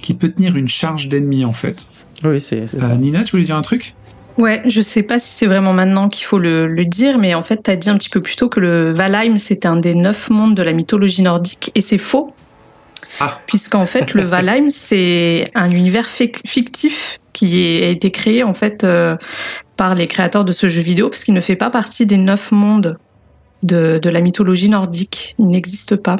[0.01, 1.87] qui peut tenir une charge d'ennemis en fait.
[2.23, 2.91] Oui, c'est c'est ça.
[2.91, 3.95] Euh, Nina, tu voulais dire un truc?
[4.37, 7.43] Ouais, je sais pas si c'est vraiment maintenant qu'il faut le, le dire, mais en
[7.43, 9.95] fait, tu as dit un petit peu plus tôt que le Valheim, c'est un des
[9.95, 12.33] neuf mondes de la mythologie nordique, et c'est faux.
[13.19, 13.39] Ah.
[13.47, 18.83] Puisqu'en fait, le Valheim, c'est un univers fic- fictif qui a été créé en fait
[18.85, 19.17] euh,
[19.75, 22.51] par les créateurs de ce jeu vidéo, parce qu'il ne fait pas partie des neuf
[22.53, 22.97] mondes
[23.63, 25.35] de, de la mythologie nordique.
[25.37, 26.15] Il n'existe pas.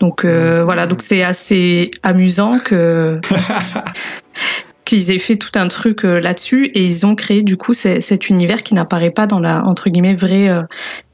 [0.00, 3.20] Donc euh, voilà, donc c'est assez amusant que
[4.92, 8.28] qu'ils aient fait tout un truc euh, là-dessus et ils ont créé du coup cet
[8.28, 10.60] univers qui n'apparaît pas dans la entre guillemets vraie euh,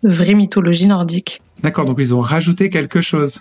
[0.02, 1.40] vraie mythologie nordique.
[1.62, 3.40] D'accord, donc ils ont rajouté quelque chose.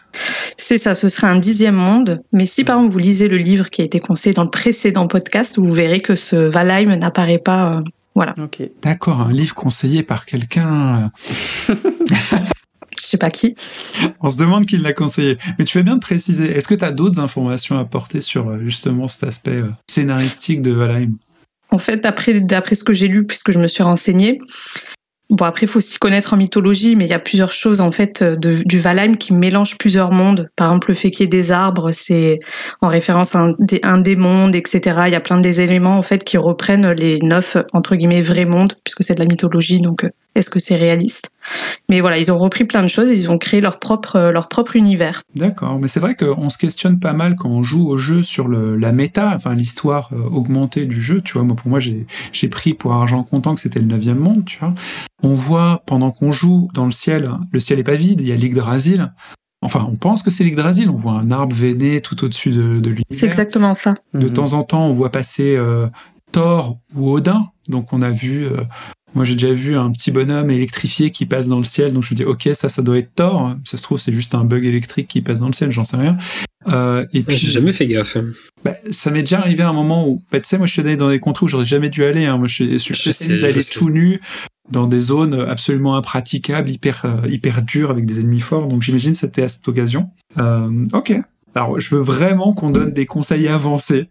[0.55, 2.21] C'est ça, ce serait un dixième monde.
[2.33, 5.07] Mais si par exemple vous lisez le livre qui a été conseillé dans le précédent
[5.07, 7.77] podcast, vous verrez que ce Valheim n'apparaît pas.
[7.77, 7.81] euh,
[8.13, 8.35] voilà.
[8.83, 11.09] D'accord, un livre conseillé par quelqu'un.
[12.97, 13.55] euh, je sais pas qui.
[14.21, 15.37] On se demande qui l'a conseillé.
[15.57, 16.51] Mais tu fais bien de préciser.
[16.51, 20.61] Est-ce que tu as d'autres informations à apporter sur euh, justement cet aspect euh, scénaristique
[20.61, 21.15] de Valheim?
[21.69, 24.37] En fait, d'après ce que j'ai lu, puisque je me suis renseignée,
[25.29, 27.91] bon après il faut s'y connaître en mythologie, mais il y a plusieurs choses en
[27.91, 30.49] fait de, du Valheim qui mélangent plusieurs mondes.
[30.55, 32.39] Par exemple, le fait qu'il y ait des arbres, c'est
[32.79, 35.01] en référence à un des, un des mondes, etc.
[35.07, 38.45] Il y a plein des éléments en fait qui reprennent les neuf entre guillemets vrais
[38.45, 41.31] mondes, puisque c'est de la mythologie, donc euh, est-ce que c'est réaliste?
[41.89, 44.47] Mais voilà, ils ont repris plein de choses, ils ont créé leur propre euh, leur
[44.47, 45.21] propre univers.
[45.35, 48.47] D'accord, mais c'est vrai qu'on se questionne pas mal quand on joue au jeu sur
[48.47, 51.21] le, la méta, enfin l'histoire euh, augmentée du jeu.
[51.21, 54.19] Tu vois, moi pour moi j'ai j'ai pris pour argent comptant que c'était le neuvième
[54.19, 54.43] monde.
[54.45, 54.73] Tu vois,
[55.23, 58.31] on voit pendant qu'on joue dans le ciel, le ciel est pas vide, il y
[58.31, 59.11] a l'Yggdrasil.
[59.63, 60.87] Enfin, on pense que c'est l'Yggdrasil.
[60.89, 63.23] On voit un arbre véné tout au-dessus de, de C'est l'univers.
[63.27, 63.95] exactement ça.
[64.13, 64.33] De Mhm.
[64.33, 65.87] temps en temps, on voit passer euh,
[66.31, 67.41] Thor ou Odin.
[67.67, 68.45] Donc, on a vu.
[68.45, 68.57] euh,
[69.15, 71.93] moi, j'ai déjà vu un petit bonhomme électrifié qui passe dans le ciel.
[71.93, 73.55] Donc, je me dis, ok, ça, ça doit être Thor.
[73.63, 75.71] Ça se trouve, c'est juste un bug électrique qui passe dans le ciel.
[75.71, 76.17] J'en sais rien.
[76.67, 78.17] Euh, et puis, J'ai jamais fait gaffe.
[78.17, 78.25] hein.
[78.65, 80.81] bah, ça m'est déjà arrivé à un moment où, bah, tu sais, moi, je suis
[80.81, 82.25] allé dans des contrées où j'aurais jamais dû aller.
[82.25, 82.37] Hein.
[82.37, 84.19] Moi, je suis, je suis spécialiste d'aller tout nu
[84.71, 88.67] dans des zones absolument impraticables, hyper, euh, hyper dures avec des ennemis forts.
[88.67, 90.09] Donc, j'imagine que c'était à cette occasion.
[90.37, 91.13] Euh, ok.
[91.55, 94.09] Alors, je veux vraiment qu'on donne des conseils avancés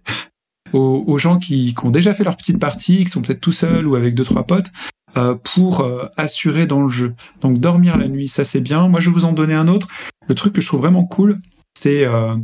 [0.73, 3.95] aux, gens qui, ont déjà fait leur petite partie, qui sont peut-être tout seuls ou
[3.95, 4.73] avec deux, trois potes,
[5.17, 7.15] euh, pour euh, assurer dans le jeu.
[7.41, 8.89] Donc, dormir la nuit, ça c'est bien.
[8.89, 9.89] Moi, je vais vous en donner un autre.
[10.29, 11.39] Le truc que je trouve vraiment cool,
[11.79, 12.37] c'est euh,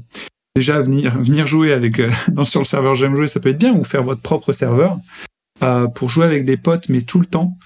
[0.56, 3.74] déjà venir, venir jouer avec, dans, sur le serveur J'aime jouer, ça peut être bien,
[3.74, 4.98] ou faire votre propre serveur
[5.94, 7.56] pour jouer avec des potes, mais tout le temps.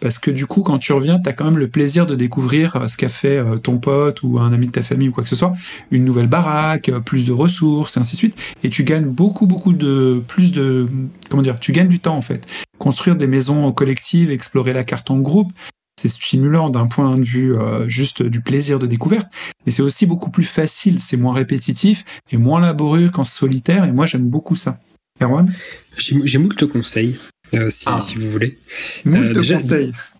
[0.00, 2.76] Parce que du coup, quand tu reviens, tu as quand même le plaisir de découvrir
[2.76, 5.22] euh, ce qu'a fait euh, ton pote ou un ami de ta famille ou quoi
[5.22, 5.54] que ce soit.
[5.90, 8.36] Une nouvelle baraque, euh, plus de ressources, et ainsi de suite.
[8.62, 10.22] Et tu gagnes beaucoup, beaucoup de...
[10.26, 10.86] plus de...
[11.30, 12.46] Comment dire Tu gagnes du temps, en fait.
[12.78, 15.52] Construire des maisons collectives, explorer la carte en groupe,
[16.00, 19.28] c'est stimulant d'un point de vue euh, juste du plaisir de découverte.
[19.64, 23.84] Mais c'est aussi beaucoup plus facile, c'est moins répétitif et moins laborieux qu'en solitaire.
[23.84, 24.78] Et moi, j'aime beaucoup ça.
[25.20, 25.50] Erwan?
[25.96, 27.16] J'ai moult conseils,
[27.56, 28.00] euh, si, Ah.
[28.00, 28.58] si vous voulez.
[29.06, 29.32] Euh,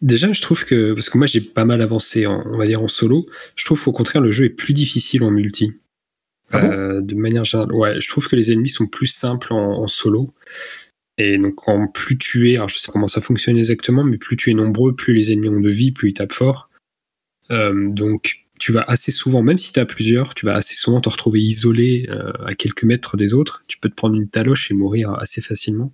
[0.03, 2.83] déjà- je trouve que, parce que moi j'ai pas mal avancé, en, on va dire
[2.83, 5.73] en solo, je trouve qu'au contraire le jeu est plus difficile en multi.
[6.51, 6.71] Ah bon?
[6.71, 9.87] Euh, de manière générale, ouais, je trouve que les ennemis sont plus simples en, en
[9.89, 10.33] solo.
[11.17, 14.37] Et donc, en plus tu es, alors je sais comment ça fonctionne exactement, mais plus
[14.37, 16.69] tu es nombreux, plus les ennemis ont de vie, plus ils tapent fort.
[17.51, 21.01] Euh, donc, tu vas assez souvent, même si tu as plusieurs, tu vas assez souvent
[21.01, 23.65] te retrouver isolé euh, à quelques mètres des autres.
[23.67, 25.93] Tu peux te prendre une taloche et mourir assez facilement.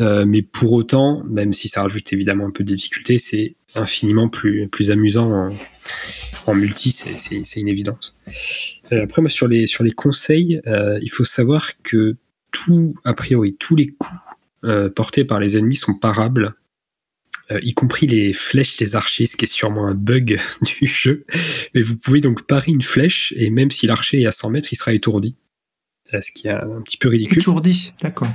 [0.00, 4.28] Euh, mais pour autant, même si ça rajoute évidemment un peu de difficulté, c'est infiniment
[4.28, 5.50] plus, plus amusant
[6.46, 8.16] en, multi, c'est- une évidence.
[8.92, 12.16] Euh, après, sur les, sur les conseils, euh, il faut savoir que
[12.52, 14.18] tout, a priori, tous les coups
[14.64, 16.54] euh, portés par les ennemis sont parables,
[17.50, 21.24] euh, y compris les flèches des archers, ce qui est sûrement un bug du jeu.
[21.74, 24.68] Mais vous pouvez donc parer une flèche, et même si l'archer est à 100 mètres,
[24.72, 25.36] il sera étourdi.
[26.14, 27.38] Euh, Ce qui est un petit peu ridicule.
[27.38, 28.28] Étourdi, d'accord.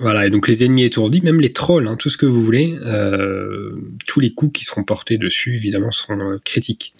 [0.00, 2.78] Voilà, et donc les ennemis étourdis, même les trolls, hein, tout ce que vous voulez,
[2.80, 6.94] euh, tous les coups qui seront portés dessus, évidemment, seront euh, critiques.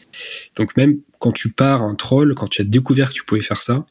[0.54, 3.62] Donc même quand tu pars un troll, quand tu as découvert que tu pouvais faire
[3.62, 3.86] ça,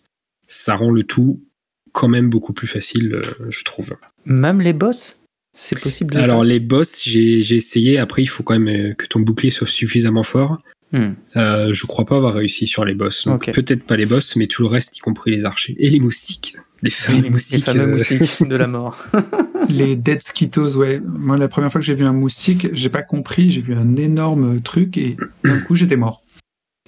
[0.46, 1.44] ça rend le tout
[1.92, 3.96] quand même beaucoup plus facile, euh, je trouve.
[4.26, 5.20] Même les boss,
[5.54, 9.22] c'est possible de Alors les boss, j'ai essayé, après il faut quand même que ton
[9.22, 10.62] bouclier soit suffisamment fort.
[10.92, 11.12] Hmm.
[11.36, 13.26] Euh, je crois pas avoir réussi sur les boss.
[13.26, 15.76] Donc peut-être pas les boss, mais tout le reste, y compris les archers.
[15.78, 16.56] Et les moustiques.
[16.82, 17.66] Les fameux Les moustiques.
[17.66, 18.98] fameux euh, moustiques de la mort.
[19.70, 21.00] Les Dead Skitos, ouais.
[21.06, 23.52] Moi, la première fois que j'ai vu un moustique, j'ai pas compris.
[23.52, 26.24] J'ai vu un énorme truc et d'un coup, j'étais mort.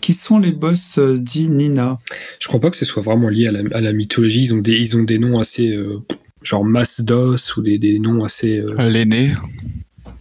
[0.02, 2.00] Qui sont les boss euh, dit Nina?
[2.40, 4.42] Je crois pas que ce soit vraiment lié à la, à la mythologie.
[4.46, 5.68] Ils ont des, ils ont des noms assez.
[5.76, 6.00] euh,
[6.42, 8.58] genre Masdos ou des, des noms assez.
[8.58, 9.34] euh, L'aîné.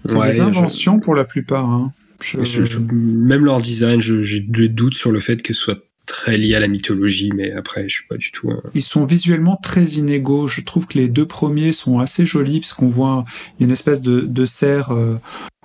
[0.04, 1.64] C'est ouais, des je- inventions pour la plupart.
[1.70, 1.92] hein.
[2.22, 5.78] Je- je- je- même leur design, j'ai des doutes sur le fait que ce soit
[6.06, 8.50] très lié à la mythologie, mais après, je suis pas du tout.
[8.74, 10.48] Ils sont visuellement très inégaux.
[10.48, 13.24] Je trouve que les deux premiers sont assez jolis parce qu'on voit
[13.60, 15.14] une espèce de, de cerf euh,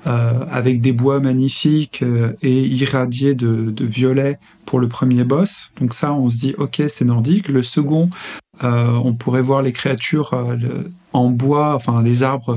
[0.05, 4.37] euh, avec des bois magnifiques euh, et irradié de, de violet
[4.67, 5.71] pour le premier boss.
[5.81, 7.47] Donc ça, on se dit ok, c'est nordique.
[7.49, 8.09] Le second,
[8.61, 12.55] on pourrait voir les créatures le- en bois, enfin les arbres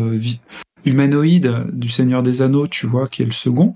[0.88, 3.74] humanoïdes du Seigneur des Anneaux, tu vois, qui est le second.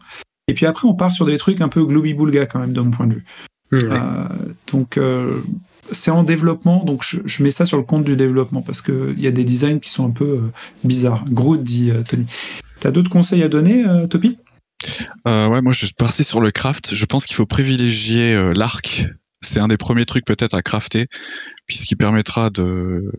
[0.49, 2.91] Et puis après, on part sur des trucs un peu globi-boulga quand même, de mon
[2.91, 3.25] point de vue.
[3.73, 3.85] ouais.
[3.85, 4.29] Euh,
[4.71, 5.41] donc euh,
[5.91, 9.19] c'est en développement, donc je, je mets ça sur le compte du développement parce qu'il
[9.19, 10.53] y a des designs qui sont un peu euh,
[10.85, 11.25] bizarres.
[11.29, 12.27] Groot dit euh, Tony.
[12.81, 14.39] T'as d'autres conseils à donner, euh, Topi?
[15.29, 16.95] Euh, ouais, moi je suis parti sur le craft.
[16.95, 19.07] Je pense qu'il faut privilégier euh, l'arc.
[19.41, 21.07] C'est un des premiers trucs peut-être à crafter,
[21.77, 23.13] puisqu'il permettra de,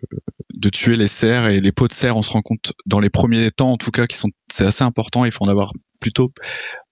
[0.53, 2.15] de tuer les cerfs et les pots de cerf.
[2.17, 4.83] On se rend compte dans les premiers temps, en tout cas, qui sont c'est assez
[4.83, 5.25] important.
[5.25, 6.31] Il faut en avoir plutôt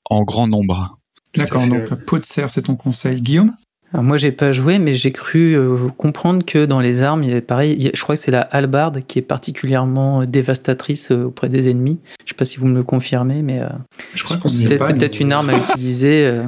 [0.06, 0.98] en grand nombre.
[1.36, 3.22] D'accord, donc la peau de cerf, c'est ton conseil.
[3.22, 3.54] Guillaume?
[3.94, 7.30] Alors moi, j'ai pas joué, mais j'ai cru euh, comprendre que dans les armes, il
[7.30, 7.74] y avait pareil.
[7.78, 11.50] il y a- je crois que c'est la hallebarde qui est particulièrement dévastatrice euh, auprès
[11.50, 12.00] des ennemis.
[12.26, 13.68] Je sais pas si vous me le confirmez, mais euh,
[14.14, 16.26] Je crois qu'on peut-être c'est peut-être une arme à utiliser.
[16.26, 16.44] euh.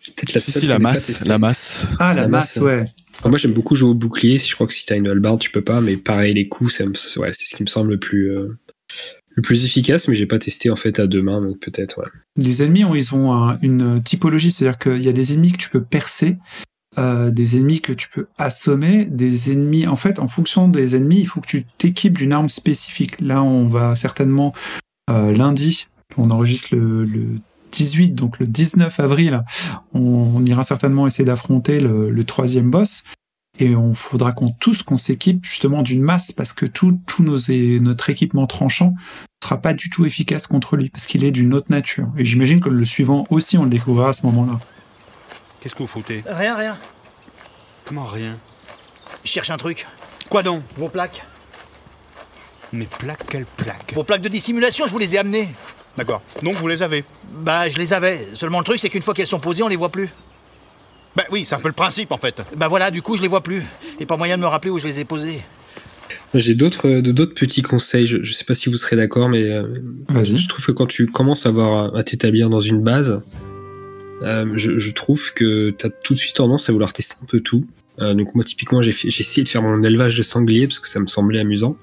[0.00, 1.86] C'est peut-être la Si, si, la masse, la masse.
[2.00, 2.84] Ah, la, La masse, masse, ouais.
[3.24, 4.38] Moi, j'aime beaucoup jouer au bouclier.
[4.38, 6.84] Je crois que si t'as une hallebarde, tu peux pas, mais pareil, les coups, c'est
[6.96, 8.58] ce qui me semble le plus, euh,
[9.30, 12.08] le plus efficace, mais j'ai pas testé en fait à deux mains, donc peut-être, ouais.
[12.36, 15.58] Les ennemis, ont- ils ont un- une typologie, c'est-à-dire qu'il y a des ennemis que
[15.58, 16.38] tu peux percer,
[16.98, 19.86] euh, des ennemis que tu peux assommer, des ennemis.
[19.86, 23.20] En fait, en fonction des ennemis, il faut que tu t'équipes d'une arme spécifique.
[23.20, 24.54] Là, on va certainement
[25.10, 27.06] euh, lundi, on enregistre le
[27.72, 29.42] 18, donc le 19 avril,
[29.94, 30.00] on,
[30.36, 33.02] on ira certainement essayer d'affronter le, le troisième boss.
[33.60, 37.38] Et on faudra qu'on tous qu'on s'équipe justement d'une masse parce que tout, tout nos,
[37.80, 38.94] notre équipement tranchant
[39.42, 42.08] sera pas du tout efficace contre lui parce qu'il est d'une autre nature.
[42.16, 44.60] Et j'imagine que le suivant aussi, on le découvrira à ce moment-là.
[45.60, 46.22] Qu'est-ce que vous foutez?
[46.26, 46.76] Rien, rien.
[47.84, 48.36] Comment rien?
[49.24, 49.86] Je cherche un truc.
[50.28, 50.62] Quoi donc?
[50.76, 51.24] Vos plaques.
[52.72, 53.92] Mes plaques, quelles plaques?
[53.94, 55.48] Vos plaques de dissimulation, je vous les ai amenées.
[55.98, 56.22] D'accord.
[56.42, 57.04] Donc vous les avez
[57.42, 58.18] Bah, je les avais.
[58.34, 60.08] Seulement le truc, c'est qu'une fois qu'elles sont posées, on les voit plus.
[61.16, 62.40] Ben oui, c'est un peu le principe en fait.
[62.56, 63.62] Bah voilà, du coup, je les vois plus.
[64.00, 65.40] Et pas moyen de me rappeler où je les ai posées.
[66.34, 68.06] J'ai d'autres euh, d'autres petits conseils.
[68.06, 69.64] Je, je sais pas si vous serez d'accord, mais euh,
[70.22, 73.22] je trouve que quand tu commences à, avoir, à t'établir dans une base,
[74.22, 77.26] euh, je, je trouve que tu as tout de suite tendance à vouloir tester un
[77.26, 77.66] peu tout.
[78.00, 80.78] Euh, donc moi typiquement j'ai fait- j'ai essayé de faire mon élevage de sangliers parce
[80.78, 81.76] que ça me semblait amusant.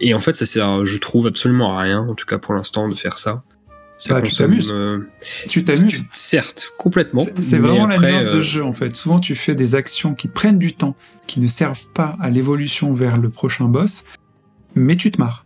[0.00, 2.88] Et en fait ça sert, je trouve absolument à rien, en tout cas pour l'instant,
[2.88, 3.42] de faire ça.
[4.00, 4.72] Ça Bah, tu consomme, t'amuses.
[4.72, 5.08] euh,
[5.48, 6.04] Tu t'amuses.
[6.12, 7.24] certes, complètement.
[7.40, 8.94] C'est- vraiment la euh, de jeu en fait.
[8.94, 10.94] Souvent, tu fais des actions qui prennent du temps,
[11.26, 14.04] qui ne servent pas à l'évolution vers le prochain boss,
[14.76, 15.44] mais tu te marres.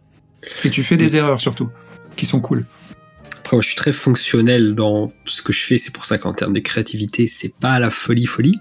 [0.65, 1.71] Et tu fais des erreurs surtout,
[2.17, 2.67] qui sont cool.
[3.53, 5.77] Après, moi, je suis très fonctionnel dans ce que je fais.
[5.77, 8.59] C'est pour ça qu'en termes de créativité, c'est pas la folie folie.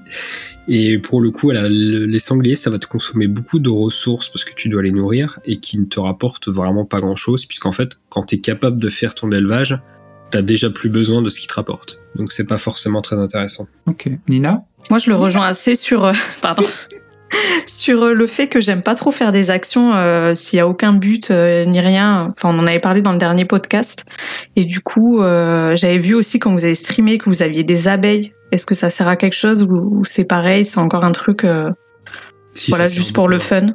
[0.68, 4.54] Et pour le coup, les sangliers, ça va te consommer beaucoup de ressources parce que
[4.54, 7.92] tu dois les nourrir et qui ne te rapportent vraiment pas grand chose, puisqu'en fait,
[8.10, 9.80] quand tu es capable de faire ton élevage,
[10.30, 11.98] t'as déjà plus besoin de ce qui te rapporte.
[12.16, 13.70] Donc c'est pas forcément très intéressant.
[13.86, 14.10] Ok.
[14.28, 14.66] Nina?
[14.90, 16.64] Moi, je le rejoins assez sur, euh, pardon,
[17.66, 20.68] sur euh, le fait que j'aime pas trop faire des actions euh, s'il y a
[20.68, 22.34] aucun but euh, ni rien.
[22.38, 24.06] Enfin, on en avait parlé dans le dernier podcast.
[24.56, 27.88] Et du coup, euh, j'avais vu aussi quand vous avez streamé que vous aviez des
[27.88, 31.12] abeilles Est-ce que ça sert à quelque chose ou, ou c'est pareil, c'est encore un
[31.12, 31.70] truc, euh,
[32.54, 33.68] Si, voilà, juste pour le fun?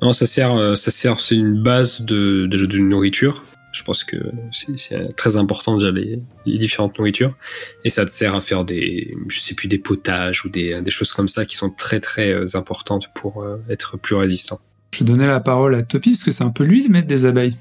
[0.00, 3.44] Non, ça sert, ça sert, c'est une base de, de, de nourriture.
[3.72, 4.16] Je pense que
[4.52, 7.36] c'est très important déjà les, les différentes nourritures.
[7.84, 10.90] Et ça te sert à faire des, je sais plus, des potages ou des, des
[10.90, 14.60] choses comme ça qui sont très très euh, importantes pour euh, être plus résistant.
[14.92, 17.06] Je vais donner la parole à Topi parce que c'est un peu lui le maître
[17.06, 17.54] des abeilles.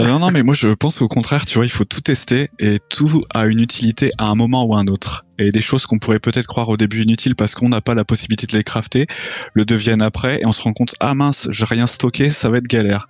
[0.00, 2.50] Euh, non, non, mais moi je pense au contraire, tu vois, il faut tout tester
[2.58, 5.24] et tout a une utilité à un moment ou à un autre.
[5.38, 8.04] Et des choses qu'on pourrait peut-être croire au début inutiles parce qu'on n'a pas la
[8.04, 9.06] possibilité de les crafter,
[9.54, 12.58] le deviennent après et on se rend compte, ah mince, j'ai rien stocké, ça va
[12.58, 13.08] être galère.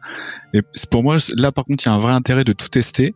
[0.54, 3.14] Et pour moi, là par contre, il y a un vrai intérêt de tout tester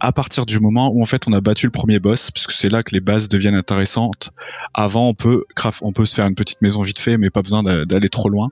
[0.00, 2.68] à partir du moment où en fait on a battu le premier boss, puisque c'est
[2.68, 4.30] là que les bases deviennent intéressantes.
[4.74, 5.44] Avant, on peut
[5.82, 8.28] on peut se faire une petite maison vite fait, mais pas besoin d'a- d'aller trop
[8.28, 8.50] loin.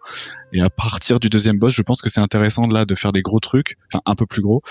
[0.53, 3.23] Et à partir du deuxième boss, je pense que c'est intéressant là de faire des
[3.23, 4.63] gros trucs, enfin un peu plus gros,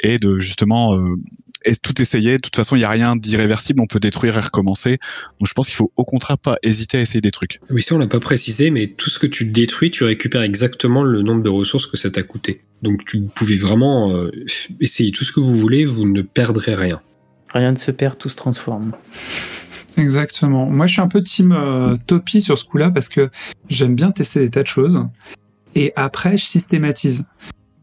[0.00, 1.16] et de justement euh,
[1.82, 2.32] tout essayer.
[2.32, 4.98] De toute façon, il y a rien d'irréversible, on peut détruire et recommencer.
[5.38, 7.60] Donc je pense qu'il faut au contraire pas hésiter à essayer des trucs.
[7.70, 11.02] Oui, ça on l'a pas précisé, mais tout ce que tu détruis, tu récupères exactement
[11.02, 12.62] le nombre de ressources que ça t'a coûté.
[12.82, 14.30] Donc tu pouvez vraiment euh,
[14.80, 17.00] essayer tout ce que vous voulez, vous ne perdrez rien.
[17.52, 18.92] Rien ne se perd, tout se transforme.
[19.96, 20.66] Exactement.
[20.66, 23.30] Moi, je suis un peu team euh, Topi sur ce coup-là parce que
[23.68, 25.04] j'aime bien tester des tas de choses.
[25.74, 27.24] Et après, je systématise.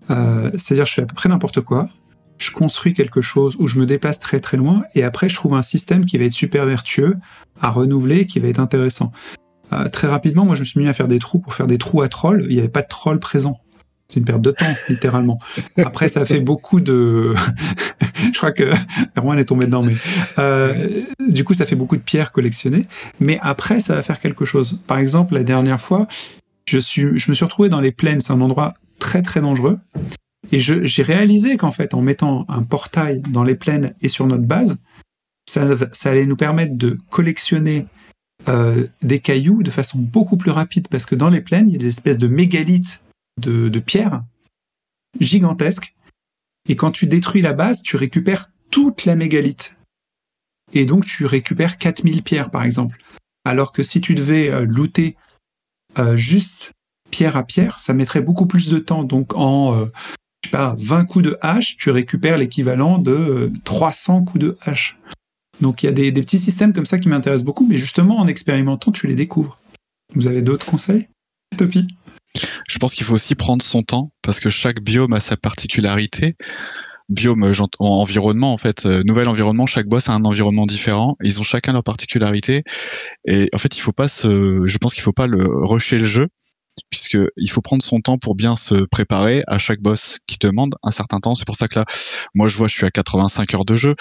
[0.09, 1.89] Euh, C'est-à-dire, je fais à peu près n'importe quoi.
[2.37, 4.81] Je construis quelque chose où je me déplace très très loin.
[4.95, 7.17] Et après, je trouve un système qui va être super vertueux,
[7.61, 9.11] à renouveler, qui va être intéressant.
[9.73, 11.77] Euh, très rapidement, moi, je me suis mis à faire des trous pour faire des
[11.77, 12.45] trous à trolls.
[12.49, 13.59] Il n'y avait pas de trolls présents.
[14.07, 15.39] C'est une perte de temps, littéralement.
[15.77, 17.33] Après, ça fait beaucoup de.
[18.33, 18.71] je crois que
[19.17, 19.95] Erwan est tombé dedans, mais
[20.39, 22.85] euh, du coup, ça fait beaucoup de pierres collectionnées.
[23.19, 24.79] Mais après, ça va faire quelque chose.
[24.87, 26.07] Par exemple, la dernière fois,
[26.65, 28.21] je, suis, je me suis retrouvé dans les plaines.
[28.21, 29.79] C'est un endroit très très dangereux.
[30.51, 34.45] Et j'ai réalisé qu'en fait, en mettant un portail dans les plaines et sur notre
[34.45, 34.77] base,
[35.47, 37.85] ça, allait nous permettre de collectionner
[38.47, 40.87] euh, des cailloux de façon beaucoup plus rapide.
[40.89, 43.01] Parce que dans les plaines, il y a des espèces de mégalithes
[43.41, 44.23] de, pierres
[45.19, 45.95] gigantesques.
[46.69, 49.75] Et quand tu détruis la base, tu récupères toute la mégalithe.
[50.73, 53.01] Et donc tu récupères 4000 pierres par exemple.
[53.45, 55.15] Alors que si tu devais euh, looter
[55.97, 56.71] euh, juste
[57.09, 59.03] pierre à pierre, ça mettrait beaucoup plus de temps.
[59.03, 59.87] Donc en
[60.49, 64.97] pas, 20 coups de hache, tu récupères l'équivalent de euh, 300 coups de hache.
[65.61, 68.27] Donc il y a des, petits systèmes comme ça qui m'intéressent beaucoup, mais justement en
[68.27, 69.59] expérimentant, tu les découvres.
[70.15, 71.07] Vous avez d'autres conseils
[71.57, 71.87] Topi?
[72.67, 76.35] Je pense qu'il faut aussi prendre son temps parce que chaque biome a sa particularité.
[77.09, 81.15] Biome, euh, environnement en fait, euh, nouvel environnement, chaque boss a un environnement différent.
[81.23, 82.63] Ils ont chacun leur particularité
[83.25, 86.03] et en fait il faut pas se, je pense qu'il faut pas le rusher le
[86.03, 86.27] jeu
[86.89, 90.75] puisque il faut prendre son temps pour bien se préparer à chaque boss qui demande
[90.83, 91.35] un certain temps.
[91.35, 91.85] C'est pour ça que là,
[92.33, 93.95] moi je vois, je suis à 85 heures de jeu.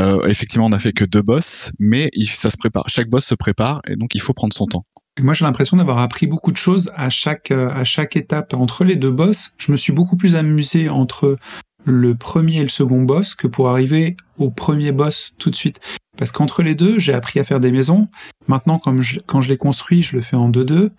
[0.00, 2.88] Euh, effectivement, on n'a fait que deux boss, mais ça se prépare.
[2.88, 4.84] Chaque boss se prépare et donc il faut prendre son temps.
[5.20, 8.54] Moi, j'ai l'impression d'avoir appris beaucoup de choses à chaque, euh, à chaque étape.
[8.54, 11.36] Entre les deux boss, je me suis beaucoup plus amusé entre
[11.84, 15.80] le premier et le second boss que pour arriver au premier boss tout de suite.
[16.16, 18.08] Parce qu'entre les deux, j'ai appris à faire des maisons.
[18.48, 20.90] Maintenant, quand je les construis, je le fais en 2-2.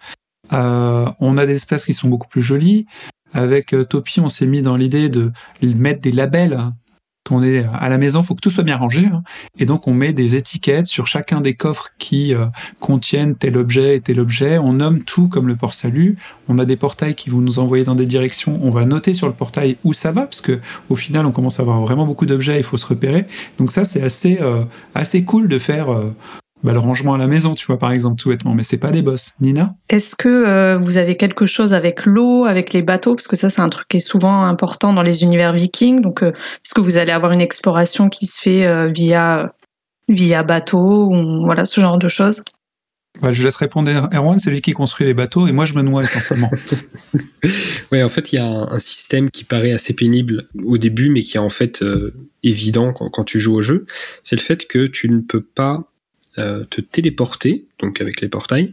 [0.52, 2.86] Euh, on a des espaces qui sont beaucoup plus jolis.
[3.34, 6.60] Avec euh, Topi, on s'est mis dans l'idée de mettre des labels.
[7.26, 9.06] Quand on est à la maison, il faut que tout soit bien rangé.
[9.06, 9.24] hein.
[9.58, 12.48] Et donc, on met des étiquettes sur chacun des coffres qui euh,
[12.82, 14.58] contiennent tel objet et tel objet.
[14.58, 16.18] On nomme tout comme le port salut.
[16.50, 18.60] On a des portails qui vont nous envoyer dans des directions.
[18.62, 21.60] On va noter sur le portail où ça va, parce que au final, on commence
[21.60, 22.58] à avoir vraiment beaucoup d'objets.
[22.58, 23.26] Il faut se repérer.
[23.58, 25.88] Donc ça, c'est assez euh, assez cool de faire
[26.64, 28.54] bah, le rangement à la maison, tu vois, par exemple, tout bêtement.
[28.56, 29.32] Mais c'est pas des boss.
[29.42, 29.76] Nina?
[29.90, 33.16] Est-ce que euh, vous avez quelque chose avec l'eau, avec les bateaux?
[33.16, 36.02] Parce que ça, c'est un truc qui est souvent important dans les univers vikings.
[36.02, 39.54] Donc, euh, est-ce que vous allez avoir une exploration qui se fait euh, via,
[40.08, 42.44] via bateau ou voilà, ce genre de choses?
[43.22, 45.82] Bah, Je laisse répondre Erwan, c'est lui qui construit les bateaux, et moi, je me
[45.82, 46.52] noie essentiellement.
[47.92, 51.10] Ouais, en fait, il y a un, un système qui paraît assez pénible au début,
[51.10, 53.86] mais qui est en fait euh, évident quand, quand tu joues au jeu.
[54.24, 55.93] C'est le fait que tu ne peux pas
[56.36, 58.72] te téléporter, donc avec les portails,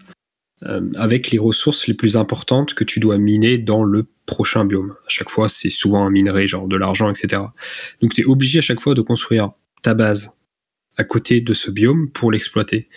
[0.65, 4.95] euh, avec les ressources les plus importantes que tu dois miner dans le prochain biome.
[5.07, 7.43] À chaque fois, c'est souvent un minerai, genre de l'argent, etc.
[8.03, 9.53] Donc, tu es obligé à chaque fois de construire
[9.83, 10.33] ta base
[10.99, 12.89] à côté de ce biome pour l'exploiter.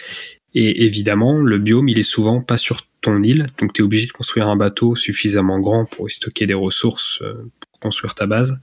[0.54, 4.08] Et évidemment, le biome, il est souvent pas sur ton île, donc tu es obligé
[4.08, 7.34] de construire un bateau suffisamment grand pour y stocker des ressources euh,
[7.72, 8.62] pour construire ta base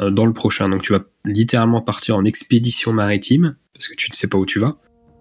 [0.00, 0.70] euh, dans le prochain.
[0.70, 4.46] Donc tu vas littéralement partir en expédition maritime, parce que tu ne sais pas où
[4.46, 4.78] tu vas,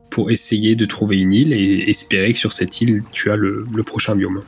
[0.09, 3.65] pour essayer de trouver une île et espérer que sur cette île, tu as le,
[3.85, 4.41] prochain biome.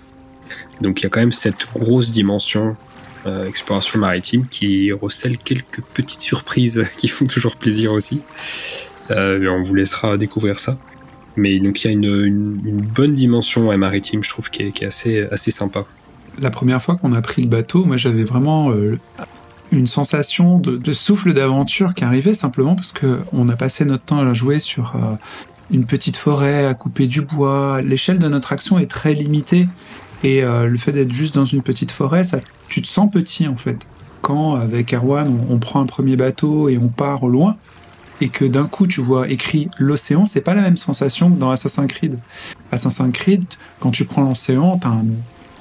[0.81, 2.75] Donc il y a quand même cette grosse dimension
[3.25, 8.21] euh, exploration maritime qui recèle quelques petites surprises qui font toujours plaisir aussi.
[9.11, 10.77] Euh, on vous laissera découvrir ça.
[11.35, 12.53] Mais donc il y a une,
[12.95, 15.85] bonne dimension maritime, je trouve, qui est, assez sympa.
[16.39, 18.97] La première fois qu'on a pris le bateau, moi j'avais vraiment euh,
[19.71, 24.19] une sensation de, souffle d'aventure qui arrivait simplement parce que on a passé notre temps
[24.19, 25.15] à jouer sur euh,
[25.71, 27.81] une petite forêt, à couper du bois.
[27.81, 29.67] L'échelle de notre action est très limitée
[30.23, 33.47] et euh, le fait d'être juste dans une petite forêt, ça, tu te sens petit
[33.47, 33.77] en fait.
[34.21, 37.55] Quand avec Erwan, on, prend un premier bateau et on part au loin
[38.19, 41.51] et que d'un coup tu vois écrit l'océan, c'est pas la même sensation que dans
[41.51, 42.19] Assassin's Creed.
[42.71, 43.45] Assassin's Creed,
[43.79, 45.05] quand tu prends l'océan, t'as un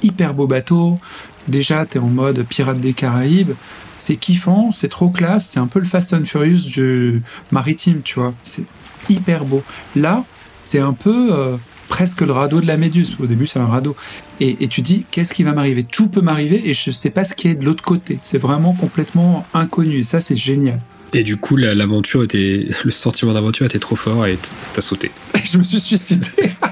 [0.03, 0.99] hyper beau bateau.
[1.47, 3.53] Déjà, t'es en mode pirate des Caraïbes.
[3.99, 5.47] C'est kiffant, c'est trop classe.
[5.49, 8.33] C'est un peu le Fast and Furious du maritime, tu vois.
[8.45, 8.63] C'est
[9.11, 9.63] hyper beau.
[9.97, 10.25] Là,
[10.65, 11.57] c'est un peu euh,
[11.89, 13.17] presque le radeau de la Méduse.
[13.21, 13.97] Au début, c'est un radeau.
[14.41, 15.83] Et, et tu dis, qu'est-ce qui va m'arriver?
[15.83, 18.19] Tout peut m'arriver et je sais pas ce qui est de l'autre côté.
[18.23, 19.99] C'est vraiment complètement inconnu.
[19.99, 20.81] Et ça, c'est génial.
[21.15, 24.39] Et du coup, la- l'aventure était, le sentiment d'aventure était trop fort et
[24.75, 25.11] t'as sauté.
[25.45, 26.29] je me suis suicidé.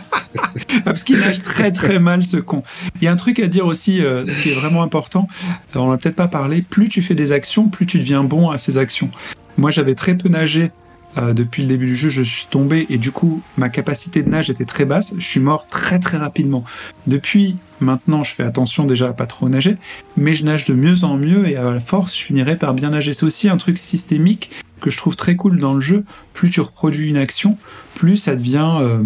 [0.85, 2.63] Parce qu'il nage très très mal ce con.
[3.01, 5.29] Il y a un truc à dire aussi, euh, ce qui est vraiment important,
[5.75, 8.59] on n'a peut-être pas parlé, plus tu fais des actions, plus tu deviens bon à
[8.59, 9.11] ces actions.
[9.57, 10.71] Moi j'avais très peu nagé
[11.19, 14.29] euh, depuis le début du jeu, je suis tombé et du coup ma capacité de
[14.29, 16.65] nage était très basse, je suis mort très très rapidement.
[17.07, 19.77] Depuis maintenant je fais attention déjà à pas trop nager,
[20.19, 22.91] mais je nage de mieux en mieux et à la force je finirai par bien
[22.91, 23.15] nager.
[23.15, 24.51] C'est aussi un truc systémique
[24.81, 26.05] que je trouve très cool dans le jeu.
[26.33, 27.57] Plus tu reproduis une action,
[27.95, 29.03] plus ça devient, euh,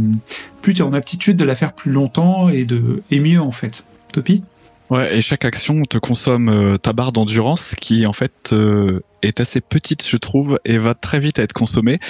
[0.63, 3.53] plus tu es en aptitude de la faire plus longtemps et de et mieux en
[3.53, 3.85] fait.
[4.13, 4.43] Topi?
[4.91, 9.39] Ouais, et chaque action te consomme euh, ta barre d'endurance qui en fait euh, est
[9.39, 12.01] assez petite, je trouve, et va très vite à être consommée.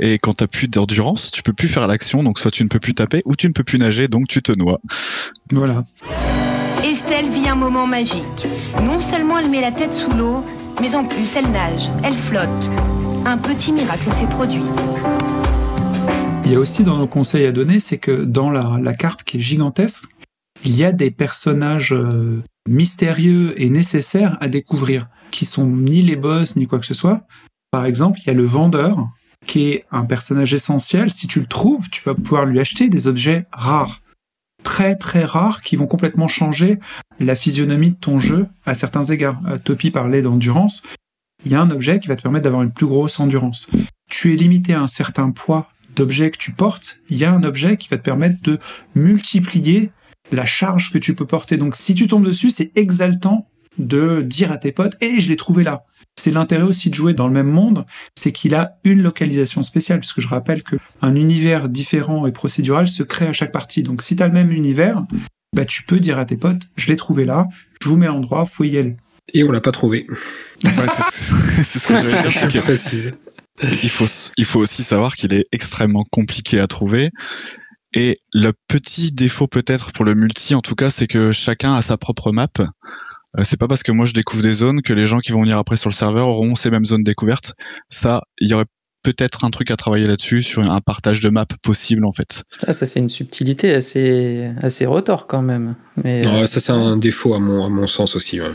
[0.00, 2.80] Et quand t'as plus d'endurance, tu peux plus faire l'action, donc soit tu ne peux
[2.80, 4.80] plus taper, ou tu ne peux plus nager, donc tu te noies.
[5.52, 5.84] Voilà.
[6.82, 8.46] Estelle vit un moment magique.
[8.82, 10.42] Non seulement elle met la tête sous l'eau,
[10.80, 12.70] mais en plus elle nage, elle flotte.
[13.26, 14.62] Un petit miracle s'est produit.
[16.44, 19.24] Il y a aussi dans nos conseils à donner, c'est que dans la, la carte
[19.24, 20.04] qui est gigantesque,
[20.64, 26.16] il y a des personnages euh, mystérieux et nécessaires à découvrir, qui sont ni les
[26.16, 27.22] boss ni quoi que ce soit.
[27.70, 29.08] Par exemple, il y a le vendeur,
[29.46, 31.10] qui est un personnage essentiel.
[31.10, 34.00] Si tu le trouves, tu vas pouvoir lui acheter des objets rares.
[34.64, 36.80] Très très rares qui vont complètement changer
[37.20, 39.40] la physionomie de ton jeu à certains égards.
[39.46, 40.82] Euh, Topi parlait d'endurance.
[41.44, 43.68] Il y a un objet qui va te permettre d'avoir une plus grosse endurance.
[44.10, 46.98] Tu es limité à un certain poids d'objet que tu portes.
[47.08, 48.58] Il y a un objet qui va te permettre de
[48.94, 49.90] multiplier
[50.32, 51.56] la charge que tu peux porter.
[51.56, 53.46] Donc si tu tombes dessus, c'est exaltant
[53.78, 55.84] de dire à tes potes Hé, je l'ai trouvé là.
[56.16, 57.84] C'est l'intérêt aussi de jouer dans le même monde,
[58.14, 62.88] c'est qu'il a une localisation spéciale, puisque je rappelle que un univers différent et procédural
[62.88, 63.82] se crée à chaque partie.
[63.82, 65.04] Donc si tu as le même univers,
[65.54, 67.46] bah, tu peux dire à tes potes, je l'ai trouvé là,
[67.82, 68.96] je vous mets l'endroit, vous pouvez y aller.
[69.32, 70.06] Et on l'a pas trouvé.
[70.64, 70.72] Ouais,
[71.62, 73.12] c'est ce que j'allais dire, c'est précise.
[73.62, 74.06] il faut,
[74.36, 77.10] il faut aussi savoir qu'il est extrêmement compliqué à trouver.
[77.94, 81.82] Et le petit défaut peut-être pour le multi, en tout cas, c'est que chacun a
[81.82, 82.48] sa propre map.
[83.38, 85.42] Euh, c'est pas parce que moi je découvre des zones que les gens qui vont
[85.42, 87.54] venir après sur le serveur auront ces mêmes zones découvertes.
[87.88, 88.66] Ça, il y aurait
[89.02, 92.44] peut-être un truc à travailler là-dessus sur un partage de map possible en fait.
[92.66, 95.76] Ah, ça, c'est une subtilité assez, assez retors quand même.
[96.02, 98.40] Mais, Non, euh, ça, c'est un défaut à mon, à mon sens aussi.
[98.40, 98.50] ouais.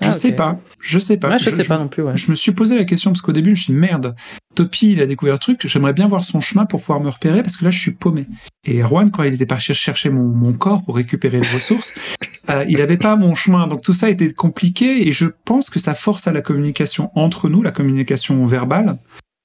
[0.00, 1.30] Je Ah, sais pas, je sais pas.
[1.30, 2.02] Ouais, je, sais pas non plus.
[2.02, 2.16] Ouais.
[2.16, 4.14] Je me suis posé la question parce qu'au début, je me suis dit, merde,
[4.54, 7.42] Topi, il a découvert le truc, j'aimerais bien voir son chemin pour pouvoir me repérer
[7.42, 8.26] parce que là, je suis paumé.
[8.64, 11.94] Et Erwan, quand il était parti chercher mon, mon corps pour récupérer les ressources,
[12.50, 13.66] euh, il avait pas mon chemin.
[13.66, 17.48] Donc tout ça était compliqué et je pense que ça force à la communication entre
[17.48, 18.98] nous, la communication verbale.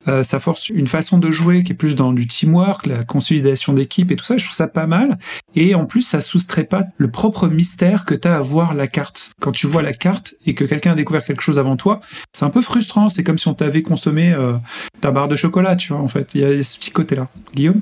[0.08, 3.74] Euh, ça force une façon de jouer qui est plus dans du teamwork, la consolidation
[3.74, 4.38] d'équipe et tout ça.
[4.38, 5.18] Je trouve ça pas mal.
[5.56, 9.32] Et en plus, ça soustrait pas le propre mystère que t'as à voir la carte.
[9.42, 12.00] Quand tu vois la carte et que quelqu'un a découvert quelque chose avant toi,
[12.32, 13.10] c'est un peu frustrant.
[13.10, 14.54] C'est comme si on t'avait consommé euh,
[15.02, 16.34] ta barre de chocolat, tu vois, en fait.
[16.34, 17.28] Il y a ce petit côté-là.
[17.54, 17.82] Guillaume?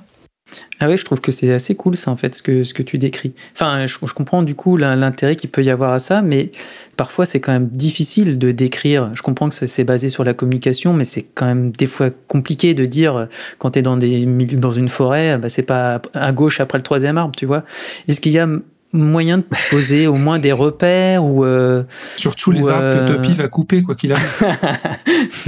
[0.79, 2.83] Ah oui, je trouve que c'est assez cool ça en fait ce que, ce que
[2.83, 3.33] tu décris.
[3.53, 6.51] Enfin, je, comprends du coup l'in- l'intérêt qu'il peut y avoir à ça, mais
[6.95, 9.11] parfois c'est quand même difficile de décrire.
[9.13, 12.09] Je comprends que ça c'est basé sur la communication, mais c'est quand même des fois
[12.27, 13.25] compliqué de dire euh,
[13.57, 16.83] quand tu es dans, des, dans une forêt, bah, c'est pas à gauche après le
[16.83, 17.63] troisième arbre, tu vois.
[18.07, 18.47] Est-ce qu'il y a
[18.93, 21.83] moyen de poser au moins des repères ou euh,
[22.15, 24.43] Surtout les ou, arbres euh, que Topi va couper, quoi qu'il arrive.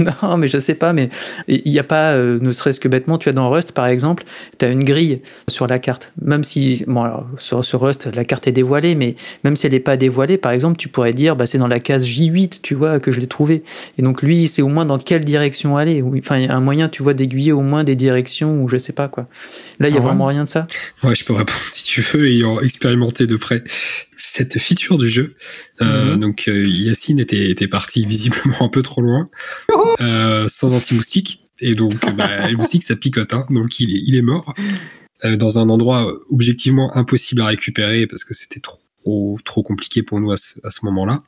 [0.00, 1.08] non, mais je sais pas, mais
[1.48, 4.24] il n'y a pas, euh, ne serait-ce que bêtement, tu as dans Rust par exemple,
[4.58, 6.12] tu as une grille sur la carte.
[6.20, 9.72] Même si, bon, alors, sur, sur Rust, la carte est dévoilée, mais même si elle
[9.72, 12.74] n'est pas dévoilée, par exemple, tu pourrais dire, bah, c'est dans la case J8, tu
[12.74, 13.62] vois, que je l'ai trouvé.
[13.98, 16.02] Et donc lui, c'est au moins dans quelle direction aller.
[16.02, 18.68] Ou- Enfin, il y a un moyen, tu vois, d'aiguiller au moins des directions, ou
[18.68, 19.24] je sais pas quoi.
[19.78, 20.66] Là, il y a Ah vraiment rien de ça.
[21.02, 23.64] Ouais, je peux répondre si tu veux, ayant expérimenté de près
[24.16, 25.34] cette feature du jeu.
[25.80, 26.20] Euh, Mhm.
[26.20, 29.28] Donc, euh, Yacine était, était parti visiblement un peu trop loin,
[30.00, 31.40] euh, sans anti-moustique.
[31.60, 33.46] Et donc, bah, aussi que ça picote, hein.
[33.50, 34.54] donc il est, il est mort
[35.24, 38.78] euh, dans un endroit objectivement impossible à récupérer parce que c'était trop
[39.44, 41.22] trop compliqué pour nous à ce, moment-là.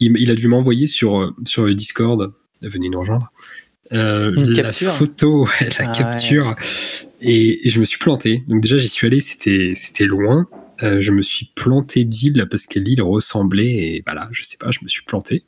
[0.00, 2.32] Il, il a dû m'envoyer sur sur le Discord,
[2.62, 3.30] venez nous rejoindre,
[3.92, 4.92] euh, la capture.
[4.92, 5.96] photo, la Ah ouais.
[5.96, 6.56] capture,
[7.20, 8.42] et, et je me suis planté.
[8.48, 10.48] Donc déjà j'y suis allé, c'était c'était loin.
[10.82, 14.70] Euh, je me suis planté d'île parce que l'île ressemblait et voilà, je sais pas,
[14.70, 15.44] je me suis planté.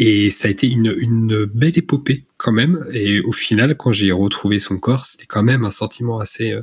[0.00, 2.86] Et ça a été une, une belle épopée quand même.
[2.92, 6.62] Et au final, quand j'ai retrouvé son corps, c'était quand même un sentiment assez, euh,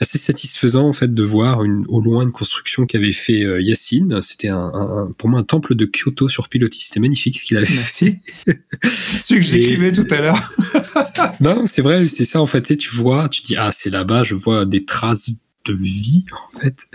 [0.00, 4.20] assez satisfaisant en fait de voir une, au loin une construction qu'avait fait euh, Yacine.
[4.20, 6.80] C'était un, un- un- pour moi un temple de Kyoto sur pilotis.
[6.80, 8.16] C'était magnifique ce qu'il avait Merci.
[8.82, 10.52] Celui que j'écrivais tout à l'heure.
[11.40, 12.62] non, c'est vrai, c'est ça en fait.
[12.62, 15.30] Tu, sais, tu vois, tu dis ah c'est là-bas, je vois des traces
[15.64, 16.86] de vie en fait.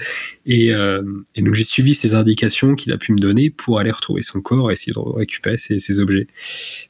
[0.46, 1.02] Et, euh,
[1.36, 4.42] et donc j'ai suivi ces indications qu'il a pu me donner pour aller retrouver son
[4.42, 6.28] corps et essayer de récupérer ses, ses objets.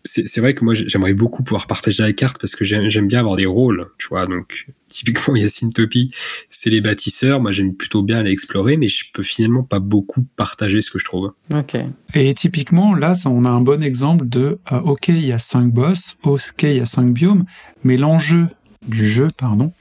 [0.03, 3.19] C'est vrai que moi j'ai- j'aimerais beaucoup pouvoir partager la carte parce que j'aime bien
[3.19, 4.25] avoir des rôles, tu vois.
[4.25, 6.11] Donc typiquement Yacine Topi,
[6.49, 7.41] c'est les bâtisseurs.
[7.41, 10.99] Moi j'aime plutôt bien aller explorer, mais je peux finalement pas beaucoup partager ce que
[10.99, 11.33] je trouve.
[11.53, 11.75] Ok.
[12.13, 15.39] Et typiquement, là, ça, on a un bon exemple de euh, OK, il y a
[15.39, 17.45] cinq boss, OK, il y a cinq biomes,
[17.83, 18.47] mais l'enjeu
[18.87, 19.73] du jeu, pardon,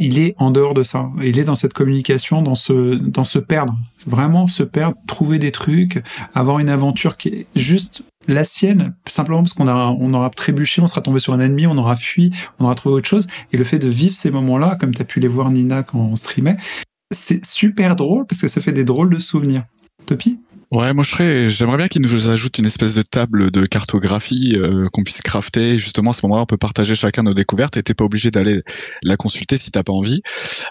[0.00, 1.10] il est en dehors de ça.
[1.22, 3.76] Il est dans cette communication, dans ce, dans se perdre.
[4.06, 6.02] Vraiment se perdre, trouver des trucs,
[6.34, 10.82] avoir une aventure qui est juste la sienne, simplement parce qu'on a, on aura trébuché,
[10.82, 13.26] on sera tombé sur un ennemi, on aura fui, on aura trouvé autre chose.
[13.52, 15.98] Et le fait de vivre ces moments-là, comme tu as pu les voir Nina quand
[15.98, 16.58] on streamait,
[17.10, 19.62] c'est super drôle parce que ça fait des drôles de souvenirs.
[20.04, 20.38] Topi?
[20.70, 24.54] Ouais, moi je serais, j'aimerais bien qu'ils nous ajoutent une espèce de table de cartographie
[24.56, 25.78] euh, qu'on puisse crafter.
[25.78, 28.60] Justement, à ce moment-là, on peut partager chacun nos découvertes et t'es pas obligé d'aller
[29.02, 30.20] la consulter si t'as pas envie.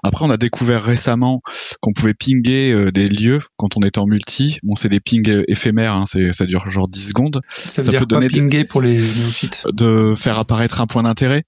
[0.04, 1.42] Après, on a découvert récemment
[1.82, 4.60] qu'on pouvait pinguer euh, des lieux quand on était en multi.
[4.62, 7.42] Bon, c'est des pings éphémères, hein, c'est, ça dure genre 10 secondes.
[7.50, 9.66] Ça veut dire quoi des- pinguer pour les néophytes?
[9.74, 11.44] De faire apparaître un point d'intérêt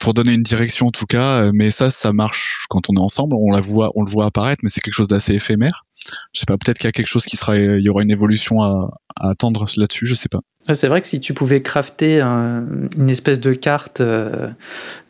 [0.00, 3.00] pour donner une direction en tout cas euh, mais ça ça marche quand on est
[3.00, 5.84] ensemble on la voit on le voit apparaître mais c'est quelque chose d'assez éphémère
[6.32, 8.10] je sais pas peut-être qu'il y a quelque chose qui sera il y aura une
[8.10, 11.60] évolution à, à attendre là-dessus je sais pas Ah, C'est vrai que si tu pouvais
[11.62, 12.64] crafter un-
[12.96, 14.48] une espèce de carte euh,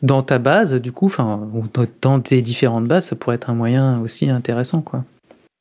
[0.01, 1.65] dans ta base, du coup, enfin, ou
[2.01, 5.03] dans- tes différentes bases, ça pourrait être un moyen aussi intéressant, quoi.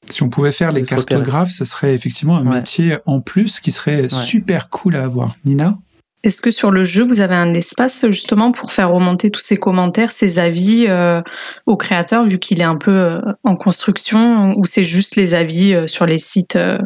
[0.09, 2.57] Si on pouvait faire les cartographes, ce serait effectivement un Ouais.
[2.59, 4.25] métier en plus qui serait Ouais.
[4.25, 5.37] super cool à avoir.
[5.45, 5.77] Nina?
[6.23, 9.57] Est-ce que sur le jeu, vous avez un espace justement pour faire remonter tous ces
[9.57, 11.23] commentaires, ces avis euh,
[11.65, 15.73] au créateur, vu qu'il est un peu euh, en construction, ou c'est juste les avis
[15.73, 16.79] euh, sur les sites euh,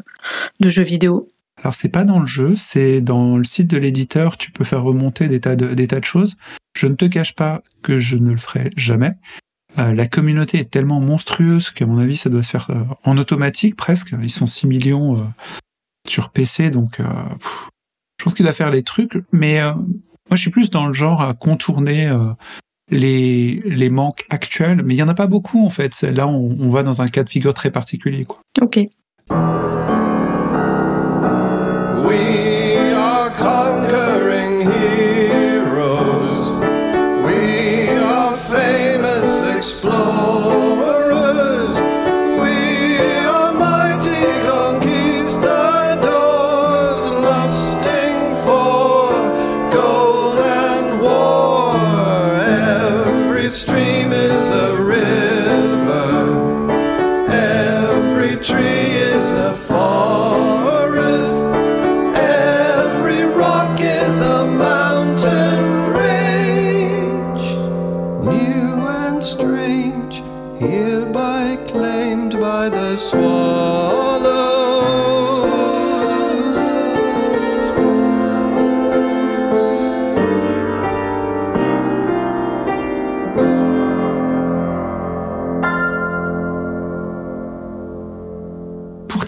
[0.60, 1.28] de jeux vidéo?
[1.60, 4.82] Alors c'est pas dans le jeu, c'est dans le site de l'éditeur, tu peux faire
[4.82, 6.36] remonter des tas de, des de choses.
[6.76, 9.12] Je ne te cache pas que je ne le ferai jamais.
[9.76, 12.70] La communauté est tellement monstrueuse qu'à mon avis ça doit se faire
[13.02, 14.14] en automatique presque.
[14.22, 15.26] Ils sont 6 millions
[16.06, 17.00] sur PC, donc
[18.34, 19.22] pense qu'il doit faire les trucs.
[19.32, 22.18] Mais euh, moi je suis plus dans le genre à contourner euh,
[22.90, 26.02] les, les manques actuels, mais il y en a pas beaucoup en fait.
[26.02, 28.24] Là on, on va dans un cas de figure très particulier.
[28.24, 28.40] Quoi.
[28.60, 28.80] Ok.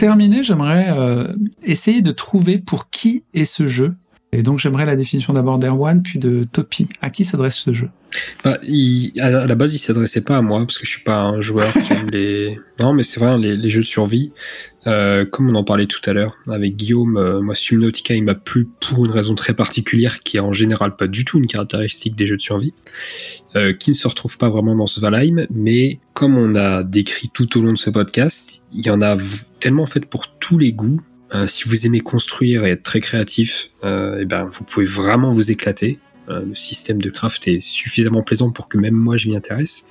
[0.06, 1.32] Terminer, j'aimerais euh,
[1.64, 3.96] essayer de trouver pour qui est ce jeu.
[4.36, 6.88] Et donc j'aimerais la définition d'abord d'Erwan, puis de Topi.
[7.00, 7.88] À qui s'adresse ce jeu?
[8.44, 11.22] Bah, il- à la base, il s'adressait pas à moi parce que je suis pas
[11.22, 12.58] un joueur qui aime les.
[12.80, 14.32] Non, mais c'est vrai, les, les jeux de survie.
[14.86, 18.34] Euh, comme on en parlait tout à l'heure avec Guillaume, euh, moi Subnautica, il m'a
[18.34, 22.14] plu pour une raison très particulière qui est en général pas du tout une caractéristique
[22.14, 22.74] des jeux de survie,
[23.56, 27.30] euh, qui ne se retrouve pas vraiment dans ce Valheim, mais comme on a décrit
[27.32, 29.16] tout au long de ce podcast, il y en a
[29.60, 31.00] tellement fait pour tous les goûts.
[31.34, 35.30] Euh, si vous aimez construire et être très créatif, euh, eh ben vous pouvez vraiment
[35.30, 35.98] vous éclater.
[36.28, 39.86] Euh, le système de craft est suffisamment plaisant pour que même moi je m'y intéresse.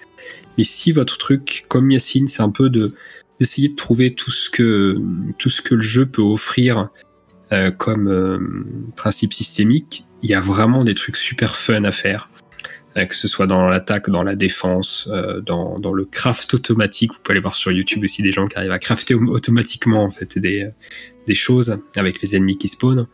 [0.58, 2.94] Mais si votre truc, comme Yacine, c'est un peu de
[3.40, 4.98] d'essayer de trouver tout ce que
[5.38, 6.90] tout ce que le jeu peut offrir
[7.52, 12.30] euh, comme principe systémique, il y a vraiment des trucs super fun à faire.
[12.98, 17.12] Euh, que ce soit dans l'attaque, dans la défense, euh, dans, le craft automatique.
[17.12, 20.04] Vous pouvez aller voir sur YouTube aussi des gens qui arrivent à crafter au- automatiquement
[20.04, 20.70] en fait des,
[21.28, 23.08] des choses avec les ennemis qui spawnent.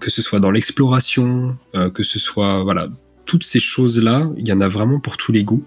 [0.00, 2.88] Que ce soit dans l'exploration, euh, que ce soit voilà
[3.26, 5.64] toutes ces choses là, il y en a vraiment pour tous les goûts.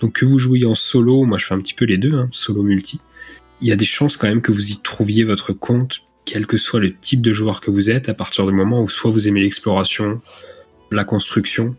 [0.00, 2.28] Donc que vous jouiez en solo, moi je fais un petit peu les deux, hein,
[2.32, 3.00] solo multi.
[3.60, 6.56] Il y a des chances quand même que vous y trouviez votre compte, quel que
[6.56, 9.28] soit le type de joueur que vous êtes, à partir du moment où soit vous
[9.28, 10.20] aimez l'exploration,
[10.90, 11.76] la construction,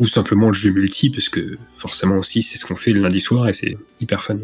[0.00, 3.20] ou simplement le jeu multi, parce que forcément aussi c'est ce qu'on fait le lundi
[3.20, 4.38] soir et c'est hyper fun.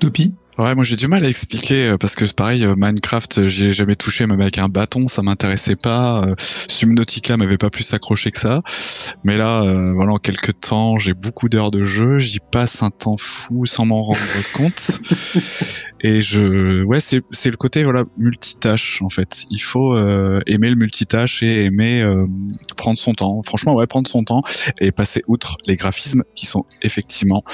[0.00, 0.34] Topi?
[0.60, 3.68] Ouais, moi j'ai du mal à expliquer euh, parce que pareil, euh, Minecraft, euh, j'y
[3.68, 6.22] ai jamais touché, même avec un bâton, ça m'intéressait pas.
[6.68, 8.60] Subnautica m'avait pas plus accroché que ça.
[9.24, 12.90] Mais là, euh, voilà, en quelques temps, j'ai beaucoup d'heures de jeu, j'y passe un
[12.90, 14.18] temps fou sans m'en rendre
[14.54, 15.00] compte.
[16.02, 19.46] Et je, ouais, c'est c'est le côté voilà multitâche en fait.
[19.50, 22.26] Il faut euh, aimer le multitâche et aimer euh,
[22.76, 23.40] prendre son temps.
[23.46, 24.42] Franchement, ouais, prendre son temps
[24.78, 27.44] et passer outre les graphismes qui sont effectivement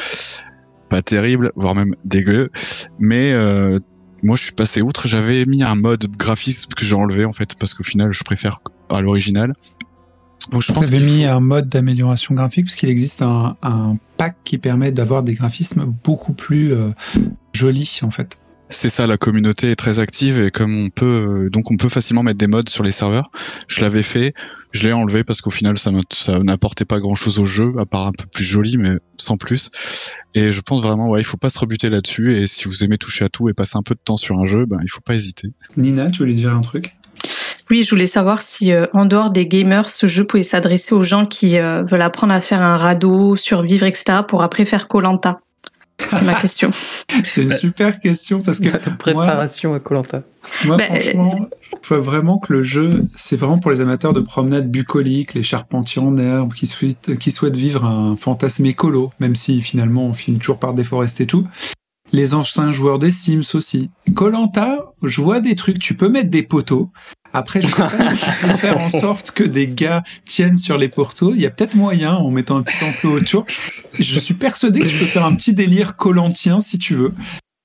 [0.89, 2.51] pas terribles, voire même dégueux.
[2.99, 3.79] Mais euh,
[4.23, 5.07] moi, je suis passé outre.
[5.09, 8.61] J'avais mis un mode graphisme que j'ai enlevé en fait parce qu'au final, je préfère
[8.91, 9.53] à l'original.
[10.53, 13.57] Donc je pense avais qu'il mis faut- un mode d'amélioration graphique parce qu'il existe un,
[13.63, 16.91] un pack qui permet d'avoir des graphismes beaucoup plus euh,
[17.53, 18.39] jolis en fait.
[18.69, 21.89] C'est ça, la communauté est très active et comme on peut, euh, donc on peut
[21.89, 23.31] facilement mettre des mods sur les serveurs.
[23.69, 24.35] Je l'avais fait,
[24.73, 25.93] je l'ai enlevé parce qu'au final ça,
[26.43, 29.71] n'apportait pas grand chose au jeu, à part un peu plus joli, mais sans plus.
[30.35, 32.37] Et je pense vraiment, ouais, il faut pas se rebuter là-dessus.
[32.37, 34.47] Et si vous aimez toucher à tout et passer un peu de temps sur un
[34.47, 35.49] jeu, ben il faut pas hésiter.
[35.77, 36.97] Nina, tu voulais dire un truc?
[37.71, 41.03] Oui, je voulais savoir si, euh, en dehors des gamers, ce jeu pouvait s'adresser aux
[41.03, 45.41] gens qui euh, veulent apprendre à faire un radeau, survivre, etc., pour après faire Colanta.
[46.09, 46.71] C'est ma question.
[47.25, 50.23] C'est une super question parce que Préparation à Colanta.
[50.65, 51.49] Moi, Ben, franchement,
[51.83, 55.43] je vois vraiment que le jeu, c'est vraiment pour les amateurs de promenade bucolique, les
[55.43, 60.13] charpentiers en herbe, qui souhaitent, qui souhaitent vivre un fantasme écolo, même si finalement on
[60.13, 61.47] finit toujours par déforester tout.
[62.13, 63.91] Les anciens joueurs des Sims aussi.
[64.15, 66.91] Colanta, je vois des trucs, tu peux mettre des poteaux.
[67.33, 70.79] Après, je sais pas si tu peux faire en sorte que des gars tiennent sur
[70.79, 71.35] les poteaux.
[71.35, 73.47] Il y a peut-être moyen en mettant un petit enclos autour.
[73.93, 77.13] Je suis persuadé que je peux faire un petit délire colantien si tu veux.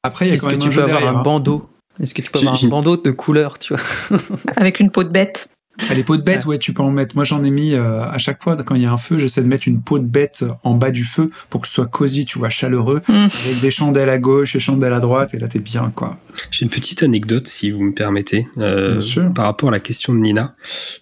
[0.03, 1.23] Après, il y a Est-ce quand que tu peux avoir un hein.
[1.23, 1.69] bandeau?
[1.99, 4.19] Est-ce que tu peux avoir un bandeau de couleur, tu vois?
[4.55, 5.49] Avec une peau de bête.
[5.89, 7.15] Ah, les pots de bête, ouais, tu peux en mettre.
[7.15, 9.41] Moi, j'en ai mis euh, à chaque fois quand il y a un feu, j'essaie
[9.41, 12.25] de mettre une peau de bête en bas du feu pour que ce soit cosy,
[12.25, 13.13] tu vois, chaleureux, Mm.
[13.13, 16.19] avec des chandelles à gauche et chandelles à droite, et là, t'es bien, quoi.
[16.51, 19.33] J'ai une petite anecdote, si vous me permettez, euh, Bien sûr.
[19.33, 20.55] par rapport à la question de Nina.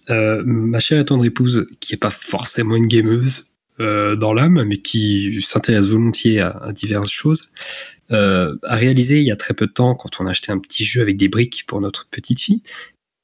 [0.09, 3.47] Euh, ma chère et tendre épouse, qui est pas forcément une gameuse
[3.79, 7.49] euh, dans l'âme, mais qui s'intéresse volontiers à, à diverses choses,
[8.11, 10.59] euh, a réalisé il y a très peu de temps, quand on a acheté un
[10.59, 12.61] petit jeu avec des briques pour notre petite fille,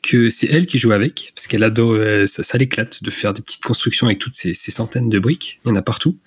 [0.05, 3.33] que c'est elle qui joue avec, parce qu'elle adore, euh, ça, ça l'éclate de faire
[3.33, 6.17] des petites constructions avec toutes ces, centaines de briques, il y en a partout.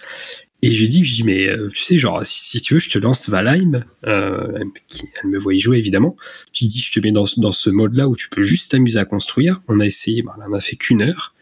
[0.63, 2.81] Et je lui dis, je dis, mais euh, tu sais, genre, si, si tu veux,
[2.81, 4.59] je te lance Valheim, euh,
[5.23, 6.17] elle me voit y jouer évidemment.
[6.53, 9.05] J'ai dit, je te mets dans, dans ce mode-là où tu peux juste t'amuser à
[9.05, 9.61] construire.
[9.69, 11.37] On a essayé, bah, on a fait qu'une heure.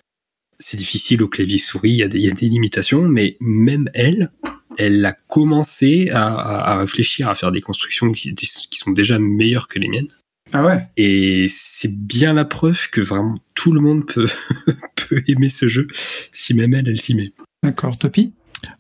[0.58, 3.88] C'est difficile au clavier souris, il y, a des- y a des limitations, mais même
[3.94, 4.30] elle,
[4.76, 8.34] elle a commencé à, à- réfléchir à faire des constructions qui
[8.72, 10.08] sont déjà meilleures que les miennes.
[10.52, 14.26] Ah ouais Et c'est bien la preuve que vraiment tout le monde peut,
[14.94, 15.86] peut aimer ce jeu
[16.32, 17.32] si même elle, elle s'y met.
[17.62, 17.98] D'accord.
[17.98, 18.34] Topi?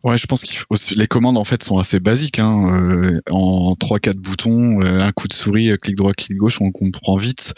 [0.04, 2.38] Ouais, je pense que les commandes en fait sont assez basiques.
[2.38, 2.70] Hein.
[2.72, 6.70] euh, en 3-4 boutons, euh, un coup de souris, euh, clic droit, clic gauche, on
[6.72, 7.54] comprend vite.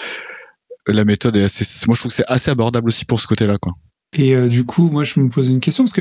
[0.87, 1.65] La méthode est assez.
[1.87, 3.75] Moi, je trouve que c'est assez abordable aussi pour ce côté-là, quoi.
[4.15, 6.01] Et euh, du coup, moi, je me pose une question parce que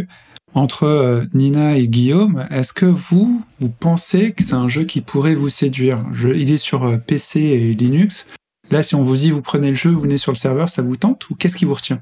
[0.54, 5.02] entre euh, Nina et Guillaume, est-ce que vous, vous pensez que c'est un jeu qui
[5.02, 6.04] pourrait vous séduire?
[6.14, 8.26] Je- Il est sur euh, PC et Linux.
[8.72, 10.82] Là, si on vous dit vous prenez le jeu, vous venez sur le serveur, ça
[10.82, 12.02] vous tente ou qu'est-ce qui vous retient?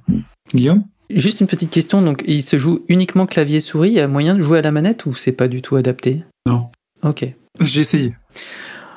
[0.54, 0.84] Guillaume?
[1.12, 4.41] Juste une petite question, donc il se joue uniquement clavier-souris, il y a moyen de
[4.41, 6.24] jouer à la manette ou c'est pas du tout adapté?
[6.48, 6.70] Non.
[7.04, 7.28] Ok.
[7.62, 8.16] J'ai essayé.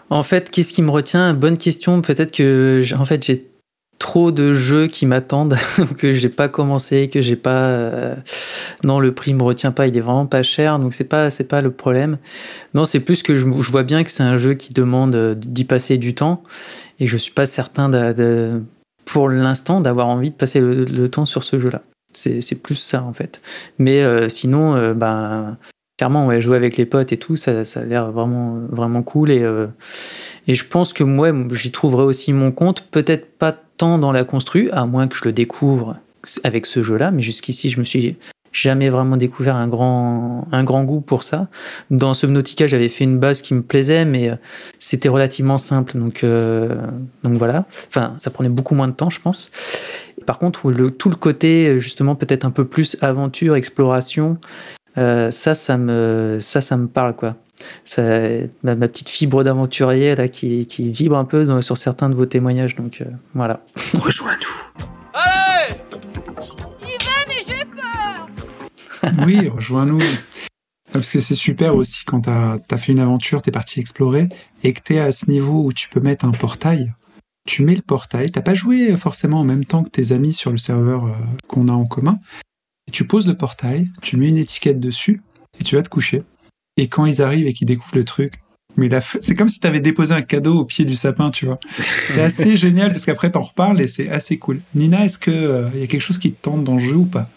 [0.08, 1.34] En fait, qu'est-ce qui me retient?
[1.34, 2.00] Bonne question.
[2.00, 3.46] Peut-être que en fait j'ai
[3.98, 5.56] trop de jeux qui m'attendent
[5.98, 7.68] que j'ai pas commencé, que j'ai pas.
[7.68, 8.14] euh,
[8.84, 9.86] Non, le prix me retient pas.
[9.86, 12.18] Il est vraiment pas cher, donc c'est pas c'est pas le problème.
[12.74, 15.64] Non, c'est plus que je, vois bien que c'est un jeu qui demande euh, d'y
[15.64, 16.42] passer du temps
[17.00, 18.62] et je suis pas certain de,
[19.04, 21.82] pour l'instant d'avoir envie de passer le, temps sur ce jeu-là.
[22.14, 23.40] C'est plus ça en fait.
[23.78, 25.56] Mais euh, sinon, euh, ben
[25.96, 29.30] clairement, ouais, jouer avec les potes et tout, ça, ça a l'air vraiment, vraiment cool.
[29.32, 29.44] Et,
[30.46, 32.82] et je pense que moi, j'y trouverai aussi mon compte.
[32.90, 35.96] Peut-être pas tant dans la constru, à moins que je le découvre
[36.44, 37.10] avec ce jeu-là.
[37.10, 38.16] Mais jusqu'ici, je me suis
[38.52, 41.48] jamais vraiment découvert un grand, un grand goût pour ça.
[41.90, 44.36] Dans Subnautica, j'avais fait une base qui me plaisait, mais euh,
[44.78, 46.74] c'était relativement simple, donc, euh,
[47.22, 47.66] donc voilà.
[47.88, 49.50] Enfin, ça prenait beaucoup moins de temps, je pense.
[50.26, 54.38] Par contre, le, tout le côté, justement, peut-être un peu plus aventure, exploration,
[54.96, 57.36] euh, ça, ça me, ça, ça me parle, quoi.
[57.84, 58.02] Ça,
[58.62, 62.14] ma, ma petite fibre d'aventurier là qui, qui vibre un peu dans- sur certains de
[62.14, 63.60] vos témoignages, donc euh, voilà.
[63.94, 64.82] Rejoins-nous.
[65.14, 65.74] Allez
[69.26, 70.00] Oui, rejoins-nous.
[70.92, 74.28] Parce que c'est super aussi quand t'as as fait une aventure, t'es parti explorer,
[74.64, 76.92] et que t'es à ce niveau où tu peux mettre un portail.
[77.46, 80.50] Tu mets le portail, t'as pas joué forcément en même temps que tes amis sur
[80.50, 81.10] le serveur euh,
[81.46, 82.18] qu'on a en commun.
[82.86, 85.22] Et tu poses le portail, tu mets une étiquette dessus,
[85.60, 86.22] et tu vas te coucher.
[86.78, 88.34] Et quand ils arrivent et qu'ils découvrent le truc,
[88.76, 91.44] mais la f- c'est comme si t'avais déposé un cadeau au pied du sapin, tu
[91.46, 91.58] vois.
[91.82, 94.60] C'est assez génial parce qu'après t'en reparles et c'est assez cool.
[94.74, 97.04] Nina, est-ce que euh, y a quelque chose qui te tente dans le jeu ou
[97.04, 97.28] pas?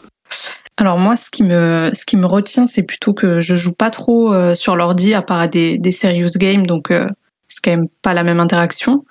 [0.78, 3.90] Alors moi, ce qui me, ce qui me retient, c'est plutôt que je joue pas
[3.90, 7.08] trop euh, sur l'ordi à part à des, des serious games, donc euh,
[7.48, 9.04] c'est quand même pas la même interaction.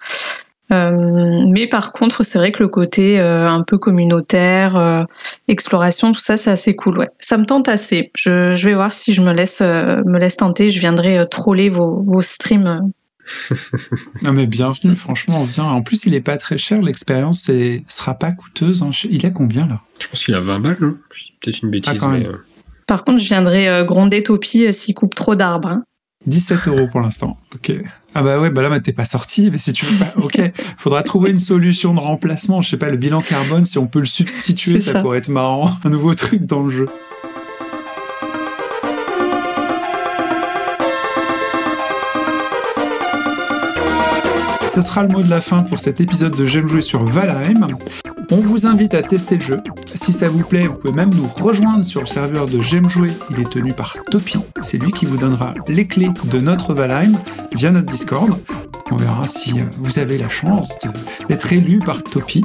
[0.72, 5.02] Euh, mais par contre, c'est vrai que le côté euh, un peu communautaire, euh,
[5.48, 6.98] exploration, tout ça, c'est assez cool.
[6.98, 8.10] Ouais, ça me tente assez.
[8.14, 10.68] Je, je vais voir si je me laisse, euh, me laisse tenter.
[10.68, 12.90] Je viendrai euh, troller vos, vos streams.
[14.22, 15.64] Non mais bienvenue, franchement, viens.
[15.64, 18.82] En plus, il est pas très cher, l'expérience c'est- sera pas coûteuse.
[18.82, 18.90] hein.
[19.08, 19.80] Il a combien là?
[20.00, 22.26] Je pense qu'il a 20 balles, dis Peut-être une bêtise, Ah, mais.
[22.26, 22.32] euh,
[22.86, 25.68] Par contre, je viendrai euh, gronder Topi euh, s'il coupe trop d'arbres.
[25.68, 25.82] hein.
[26.26, 27.38] 17 euros pour l'instant.
[27.54, 27.72] Ok.
[28.14, 29.50] Ah bah ouais, bah là, bah, t'es pas sorti.
[29.50, 30.52] Mais si tu veux pas, ok.
[30.76, 32.60] Faudra trouver une solution de remplacement.
[32.60, 35.00] Je sais pas, le bilan carbone, si on peut le substituer, ça, ça.
[35.00, 35.70] pourrait être marrant.
[35.84, 36.86] Un nouveau truc dans le jeu.
[44.72, 47.76] Ce sera le mot de la fin pour cet épisode de J'aime jouer sur Valheim.
[48.32, 49.60] On vous invite à tester le jeu.
[49.94, 53.10] Si ça vous plaît, vous pouvez même nous rejoindre sur le serveur de J'aime jouer.
[53.30, 54.38] Il est tenu par Topi.
[54.60, 57.12] C'est lui qui vous donnera les clés de notre Valheim
[57.52, 58.38] via notre Discord.
[58.92, 60.76] On verra si euh, vous avez la chance
[61.28, 62.44] d'être élu par Topi.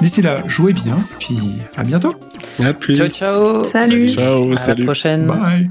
[0.00, 1.38] D'ici là, jouez bien, puis
[1.76, 2.14] à bientôt.
[2.62, 2.94] À plus.
[2.96, 3.64] Ciao, ciao.
[3.64, 4.08] Salut.
[4.10, 4.80] Ciao, À salut.
[4.82, 5.26] la prochaine.
[5.26, 5.70] Bye.